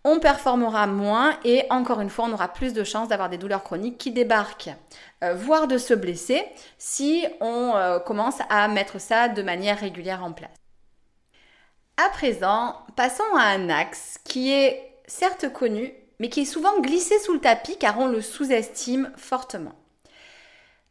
On 0.04 0.20
performera 0.20 0.86
moins 0.86 1.38
et 1.46 1.66
encore 1.70 2.02
une 2.02 2.10
fois, 2.10 2.26
on 2.26 2.34
aura 2.34 2.50
plus 2.50 2.74
de 2.74 2.84
chances 2.84 3.08
d'avoir 3.08 3.30
des 3.30 3.38
douleurs 3.38 3.64
chroniques 3.64 3.98
qui 3.98 4.12
débarquent, 4.12 4.70
euh, 5.24 5.34
voire 5.34 5.68
de 5.68 5.78
se 5.78 5.94
blesser 5.94 6.46
si 6.78 7.26
on 7.40 7.74
commence 8.06 8.40
à 8.50 8.68
mettre 8.68 9.00
ça 9.00 9.30
de 9.30 9.42
manière 9.42 9.80
régulière 9.80 10.24
en 10.24 10.34
place. 10.34 10.52
À 11.98 12.10
présent, 12.10 12.76
passons 12.98 13.24
à 13.38 13.46
un 13.46 13.70
axe 13.70 14.20
qui 14.26 14.52
est 14.52 14.95
certes 15.08 15.52
connu, 15.52 15.94
mais 16.20 16.30
qui 16.30 16.42
est 16.42 16.46
souvent 16.46 16.80
glissé 16.80 17.20
sous 17.20 17.34
le 17.34 17.40
tapis 17.40 17.78
car 17.78 18.00
on 18.00 18.08
le 18.08 18.22
sous-estime 18.22 19.12
fortement. 19.18 19.76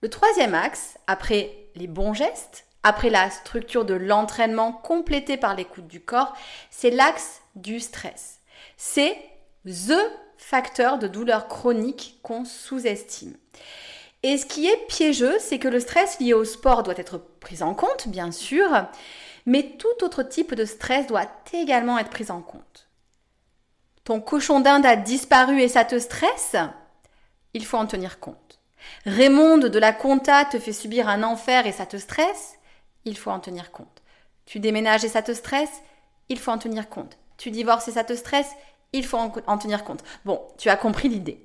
Le 0.03 0.11
troisième 0.11 0.55
axe, 0.55 0.99
après 1.07 1.57
les 1.75 1.87
bons 1.87 2.15
gestes, 2.15 2.67
après 2.83 3.09
la 3.09 3.31
structure 3.31 3.87
de 3.87 3.95
l'entraînement 3.95 4.73
complété 4.73 5.37
par 5.37 5.55
l'écoute 5.55 5.87
du 5.87 6.01
corps, 6.01 6.37
c'est 6.71 6.91
l'axe 6.91 7.41
du 7.57 7.81
stress. 7.81 8.41
C'est 8.77 9.17
THE 9.65 9.99
facteur 10.37 10.99
de 10.99 11.09
douleur 11.09 11.49
chronique 11.49 12.19
qu'on 12.23 12.45
sous-estime. 12.45 13.35
Et 14.23 14.37
ce 14.37 14.45
qui 14.45 14.67
est 14.67 14.87
piégeux, 14.89 15.39
c'est 15.39 15.59
que 15.59 15.69
le 15.69 15.81
stress 15.81 16.21
lié 16.21 16.35
au 16.35 16.45
sport 16.45 16.83
doit 16.83 16.99
être 16.99 17.19
pris 17.41 17.63
en 17.63 17.75
compte, 17.75 18.09
bien 18.09 18.31
sûr, 18.31 18.69
mais 19.47 19.77
tout 19.79 20.05
autre 20.05 20.23
type 20.23 20.55
de 20.55 20.65
stress 20.67 21.07
doit 21.07 21.27
également 21.53 21.99
être 21.99 22.11
pris 22.11 22.31
en 22.31 22.43
compte 22.43 22.89
ton 24.05 24.21
cochon 24.21 24.61
d'Inde 24.61 24.87
a 24.87 24.97
disparu 24.97 25.61
et 25.61 25.69
ça 25.69 25.85
te 25.85 25.99
stresse, 25.99 26.57
il 27.55 27.65
faut 27.65 27.79
en 27.79 27.87
tenir 27.87 28.21
compte. 28.21 28.37
Raymond 29.07 29.59
de 29.59 29.79
la 29.79 29.93
compta 29.93 30.45
te 30.45 30.59
fait 30.59 30.73
subir 30.73 31.09
un 31.09 31.23
enfer 31.23 31.67
et 31.67 31.73
ça 31.73 31.87
te 31.87 31.97
stresse, 31.97 32.59
il 33.05 33.17
faut 33.17 33.31
en 33.31 33.41
tenir 33.41 33.71
compte. 33.71 34.03
Tu 34.47 34.61
déménages 34.61 35.05
et 35.05 35.09
ça 35.09 35.23
te 35.23 35.33
stresse, 35.33 35.83
il 36.29 36.39
faut 36.39 36.51
en 36.51 36.59
tenir 36.59 36.89
compte. 36.89 37.17
Tu 37.39 37.51
divorces 37.51 37.89
et 37.89 37.93
ça 37.93 38.05
te 38.05 38.15
stresse, 38.15 38.51
il 38.93 39.05
faut 39.05 39.19
en 39.19 39.59
tenir 39.59 39.85
compte. 39.85 40.05
Bon, 40.25 40.41
tu 40.59 40.69
as 40.69 40.77
compris 40.77 41.09
l'idée. 41.09 41.43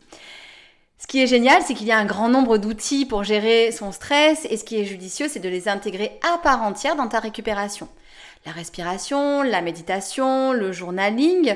Ce 1.00 1.08
qui 1.08 1.24
est 1.24 1.28
génial, 1.28 1.62
c'est 1.64 1.74
qu'il 1.74 1.88
y 1.88 1.94
a 1.94 1.98
un 1.98 2.06
grand 2.06 2.28
nombre 2.28 2.58
d'outils 2.58 3.06
pour 3.06 3.24
gérer 3.24 3.72
son 3.72 3.94
stress 3.94 4.46
et 4.50 4.58
ce 4.58 4.66
qui 4.66 4.80
est 4.80 4.86
judicieux, 4.86 5.30
c'est 5.30 5.40
de 5.40 5.48
les 5.48 5.70
intégrer 5.70 6.20
à 6.30 6.38
part 6.40 6.62
entière 6.62 6.98
dans 6.98 7.08
ta 7.08 7.20
récupération. 7.20 7.88
La 8.46 8.52
respiration, 8.52 9.42
la 9.42 9.62
méditation, 9.62 10.52
le 10.52 10.74
journaling, 10.74 11.56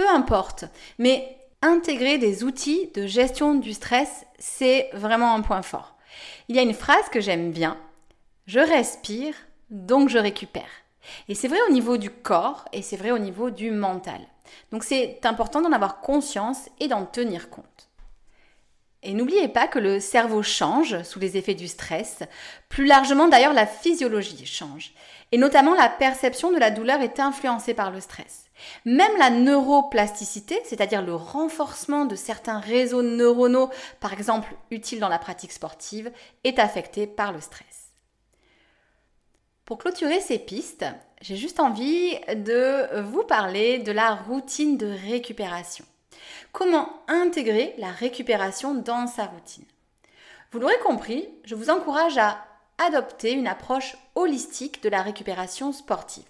peu 0.00 0.08
importe. 0.08 0.64
Mais 0.98 1.36
intégrer 1.60 2.16
des 2.16 2.42
outils 2.42 2.90
de 2.94 3.06
gestion 3.06 3.54
du 3.54 3.74
stress, 3.74 4.24
c'est 4.38 4.88
vraiment 4.94 5.34
un 5.34 5.42
point 5.42 5.60
fort. 5.60 5.94
Il 6.48 6.56
y 6.56 6.58
a 6.58 6.62
une 6.62 6.72
phrase 6.72 7.10
que 7.12 7.20
j'aime 7.20 7.52
bien. 7.52 7.76
Je 8.46 8.60
respire, 8.60 9.34
donc 9.68 10.08
je 10.08 10.16
récupère. 10.16 10.70
Et 11.28 11.34
c'est 11.34 11.48
vrai 11.48 11.58
au 11.68 11.72
niveau 11.72 11.98
du 11.98 12.08
corps 12.08 12.64
et 12.72 12.80
c'est 12.80 12.96
vrai 12.96 13.10
au 13.10 13.18
niveau 13.18 13.50
du 13.50 13.70
mental. 13.72 14.20
Donc 14.72 14.84
c'est 14.84 15.20
important 15.24 15.60
d'en 15.60 15.72
avoir 15.72 16.00
conscience 16.00 16.70
et 16.80 16.88
d'en 16.88 17.04
tenir 17.04 17.50
compte. 17.50 17.90
Et 19.02 19.12
n'oubliez 19.12 19.48
pas 19.48 19.68
que 19.68 19.78
le 19.78 20.00
cerveau 20.00 20.42
change 20.42 21.02
sous 21.02 21.18
les 21.18 21.36
effets 21.36 21.54
du 21.54 21.68
stress. 21.68 22.20
Plus 22.70 22.86
largement 22.86 23.28
d'ailleurs, 23.28 23.54
la 23.54 23.66
physiologie 23.66 24.46
change. 24.46 24.92
Et 25.32 25.38
notamment 25.38 25.74
la 25.74 25.90
perception 25.90 26.50
de 26.52 26.58
la 26.58 26.70
douleur 26.70 27.02
est 27.02 27.20
influencée 27.20 27.74
par 27.74 27.90
le 27.90 28.00
stress. 28.00 28.49
Même 28.84 29.16
la 29.18 29.30
neuroplasticité, 29.30 30.60
c'est-à-dire 30.64 31.02
le 31.02 31.14
renforcement 31.14 32.04
de 32.04 32.16
certains 32.16 32.58
réseaux 32.58 33.02
neuronaux, 33.02 33.70
par 34.00 34.12
exemple 34.12 34.54
utiles 34.70 35.00
dans 35.00 35.08
la 35.08 35.18
pratique 35.18 35.52
sportive, 35.52 36.10
est 36.44 36.58
affectée 36.58 37.06
par 37.06 37.32
le 37.32 37.40
stress. 37.40 37.92
Pour 39.64 39.78
clôturer 39.78 40.20
ces 40.20 40.38
pistes, 40.38 40.84
j'ai 41.20 41.36
juste 41.36 41.60
envie 41.60 42.16
de 42.34 43.00
vous 43.02 43.22
parler 43.22 43.78
de 43.78 43.92
la 43.92 44.14
routine 44.14 44.76
de 44.76 44.86
récupération. 45.08 45.84
Comment 46.52 46.90
intégrer 47.06 47.74
la 47.78 47.90
récupération 47.90 48.74
dans 48.74 49.06
sa 49.06 49.26
routine? 49.26 49.64
Vous 50.50 50.58
l'aurez 50.58 50.78
compris, 50.80 51.28
je 51.44 51.54
vous 51.54 51.70
encourage 51.70 52.18
à 52.18 52.44
adopter 52.78 53.32
une 53.32 53.46
approche 53.46 53.96
holistique 54.14 54.82
de 54.82 54.88
la 54.88 55.02
récupération 55.02 55.72
sportive. 55.72 56.24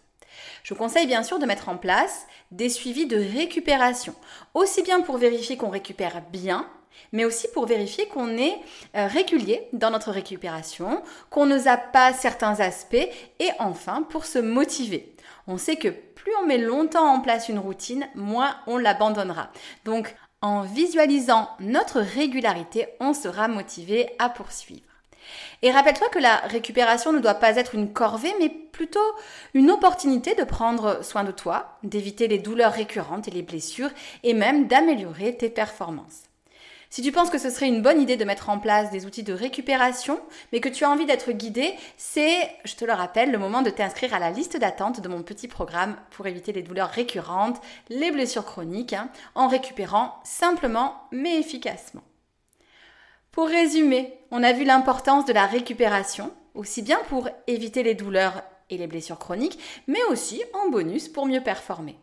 Je 0.63 0.75
vous 0.75 0.79
conseille 0.79 1.07
bien 1.07 1.23
sûr 1.23 1.39
de 1.39 1.47
mettre 1.47 1.69
en 1.69 1.77
place 1.77 2.27
des 2.51 2.69
suivis 2.69 3.07
de 3.07 3.17
récupération, 3.17 4.15
aussi 4.55 4.83
bien 4.83 5.01
pour 5.01 5.19
vérifier 5.19 5.57
qu'on 5.57 5.71
récupère 5.71 6.23
bien, 6.33 6.67
mais 7.13 7.25
aussi 7.25 7.49
pour 7.49 7.67
vérifier 7.67 8.07
qu'on 8.09 8.37
est 8.37 8.59
euh, 8.97 9.07
régulier 9.07 9.69
dans 9.73 9.91
notre 9.91 10.11
récupération, 10.11 11.03
qu'on 11.31 11.47
ne 11.47 11.59
zappe 11.59 11.93
pas 11.93 12.13
certains 12.13 12.61
aspects 12.61 12.95
et 12.95 13.51
enfin 13.59 14.03
pour 14.03 14.25
se 14.25 14.39
motiver. 14.39 15.15
On 15.47 15.59
sait 15.59 15.77
que 15.77 15.89
plus 15.89 16.33
on 16.43 16.47
met 16.47 16.59
longtemps 16.59 17.13
en 17.13 17.21
place 17.21 17.49
une 17.49 17.59
routine, 17.59 18.09
moins 18.15 18.57
on 18.67 18.77
l'abandonnera. 18.77 19.51
Donc 19.85 20.15
en 20.43 20.63
visualisant 20.63 21.51
notre 21.61 22.01
régularité, 22.01 22.89
on 23.01 23.13
sera 23.13 23.49
motivé 23.49 24.11
à 24.19 24.29
poursuivre. 24.29 24.90
Et 25.63 25.71
rappelle-toi 25.71 26.09
que 26.09 26.19
la 26.19 26.37
récupération 26.37 27.13
ne 27.13 27.19
doit 27.19 27.35
pas 27.35 27.57
être 27.57 27.75
une 27.75 27.93
corvée, 27.93 28.35
mais 28.39 28.49
plutôt 28.49 29.01
une 29.55 29.71
opportunité 29.71 30.35
de 30.35 30.45
prendre 30.45 31.05
soin 31.05 31.25
de 31.25 31.33
toi, 31.33 31.79
d'éviter 31.83 32.29
les 32.29 32.39
douleurs 32.39 32.73
récurrentes 32.73 33.29
et 33.29 33.33
les 33.33 33.43
blessures, 33.43 33.91
et 34.23 34.35
même 34.35 34.67
d'améliorer 34.67 35.37
tes 35.37 35.51
performances. 35.51 36.25
Si 36.93 37.03
tu 37.03 37.13
penses 37.13 37.31
que 37.31 37.39
ce 37.39 37.51
serait 37.51 37.69
une 37.69 37.83
bonne 37.83 38.01
idée 38.01 38.17
de 38.17 38.25
mettre 38.25 38.49
en 38.49 38.59
place 38.59 38.91
des 38.91 39.07
outils 39.07 39.23
de 39.23 39.33
récupération, 39.33 40.21
mais 40.53 40.59
que 40.59 40.69
tu 40.69 40.83
as 40.83 40.91
envie 40.91 41.07
d'être 41.07 41.31
guidé, 41.31 41.73
c'est, 41.97 42.51
je 42.65 42.75
te 42.75 42.85
le 42.85 42.93
rappelle, 42.93 43.31
le 43.31 43.39
moment 43.39 43.63
de 43.63 43.71
t'inscrire 43.71 44.13
à 44.13 44.19
la 44.19 44.31
liste 44.31 44.57
d'attente 44.57 45.01
de 45.01 45.09
mon 45.09 45.23
petit 45.23 45.47
programme 45.47 45.97
pour 46.11 46.27
éviter 46.27 46.53
les 46.53 46.63
douleurs 46.63 46.91
récurrentes, 46.91 47.61
les 47.91 48.11
blessures 48.11 48.45
chroniques, 48.45 48.93
hein, 48.93 49.09
en 49.37 49.47
récupérant 49.47 50.19
simplement 50.25 50.97
mais 51.13 51.39
efficacement. 51.39 52.03
Pour 53.33 53.47
résumer, 53.47 54.19
on 54.33 54.43
a 54.43 54.53
vu 54.53 54.65
l'importance 54.65 55.25
de 55.25 55.33
la 55.33 55.47
récupération, 55.47 56.33
aussi 56.55 56.83
bien 56.83 56.99
pour 57.09 57.29
éviter 57.47 57.85
les 57.85 57.95
douleurs 57.95 58.43
et 58.71 58.77
les 58.77 58.89
blessures 58.89 59.19
chroniques, 59.19 59.59
mais 59.87 60.03
aussi 60.11 60.43
en 60.53 60.69
bonus 60.69 61.09
pour 61.09 61.27
mieux 61.27 61.43
performer. 61.43 61.97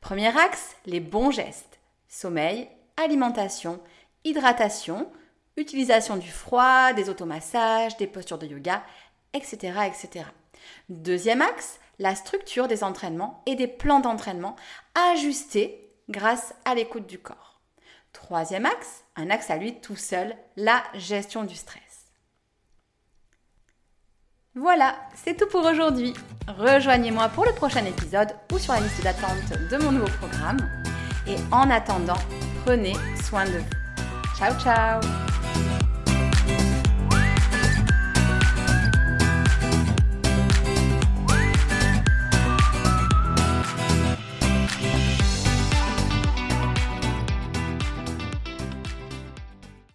Premier 0.00 0.36
axe, 0.38 0.76
les 0.86 1.00
bons 1.00 1.32
gestes. 1.32 1.80
Sommeil, 2.08 2.68
alimentation, 2.96 3.80
hydratation, 4.24 5.10
utilisation 5.56 6.16
du 6.16 6.30
froid, 6.30 6.92
des 6.92 7.10
automassages, 7.10 7.96
des 7.96 8.06
postures 8.06 8.38
de 8.38 8.46
yoga, 8.46 8.82
etc. 9.34 9.56
etc. 9.86 10.26
Deuxième 10.88 11.42
axe, 11.42 11.80
la 11.98 12.14
structure 12.14 12.68
des 12.68 12.84
entraînements 12.84 13.42
et 13.46 13.56
des 13.56 13.66
plans 13.66 14.00
d'entraînement 14.00 14.54
ajustés 14.94 15.92
grâce 16.08 16.54
à 16.64 16.76
l'écoute 16.76 17.06
du 17.06 17.18
corps. 17.18 17.57
Troisième 18.12 18.66
axe, 18.66 19.04
un 19.16 19.30
axe 19.30 19.50
à 19.50 19.56
lui 19.56 19.80
tout 19.80 19.96
seul, 19.96 20.34
la 20.56 20.82
gestion 20.94 21.44
du 21.44 21.54
stress. 21.54 21.82
Voilà, 24.54 24.96
c'est 25.14 25.36
tout 25.36 25.46
pour 25.46 25.64
aujourd'hui. 25.64 26.14
Rejoignez-moi 26.48 27.28
pour 27.28 27.44
le 27.44 27.52
prochain 27.52 27.84
épisode 27.84 28.34
ou 28.52 28.58
sur 28.58 28.72
la 28.72 28.80
liste 28.80 29.02
d'attente 29.04 29.52
de 29.70 29.76
mon 29.76 29.92
nouveau 29.92 30.10
programme. 30.18 30.58
Et 31.28 31.36
en 31.52 31.70
attendant, 31.70 32.18
prenez 32.64 32.94
soin 33.22 33.44
de 33.44 33.58
vous. 33.58 34.36
Ciao, 34.36 34.58
ciao 34.58 35.00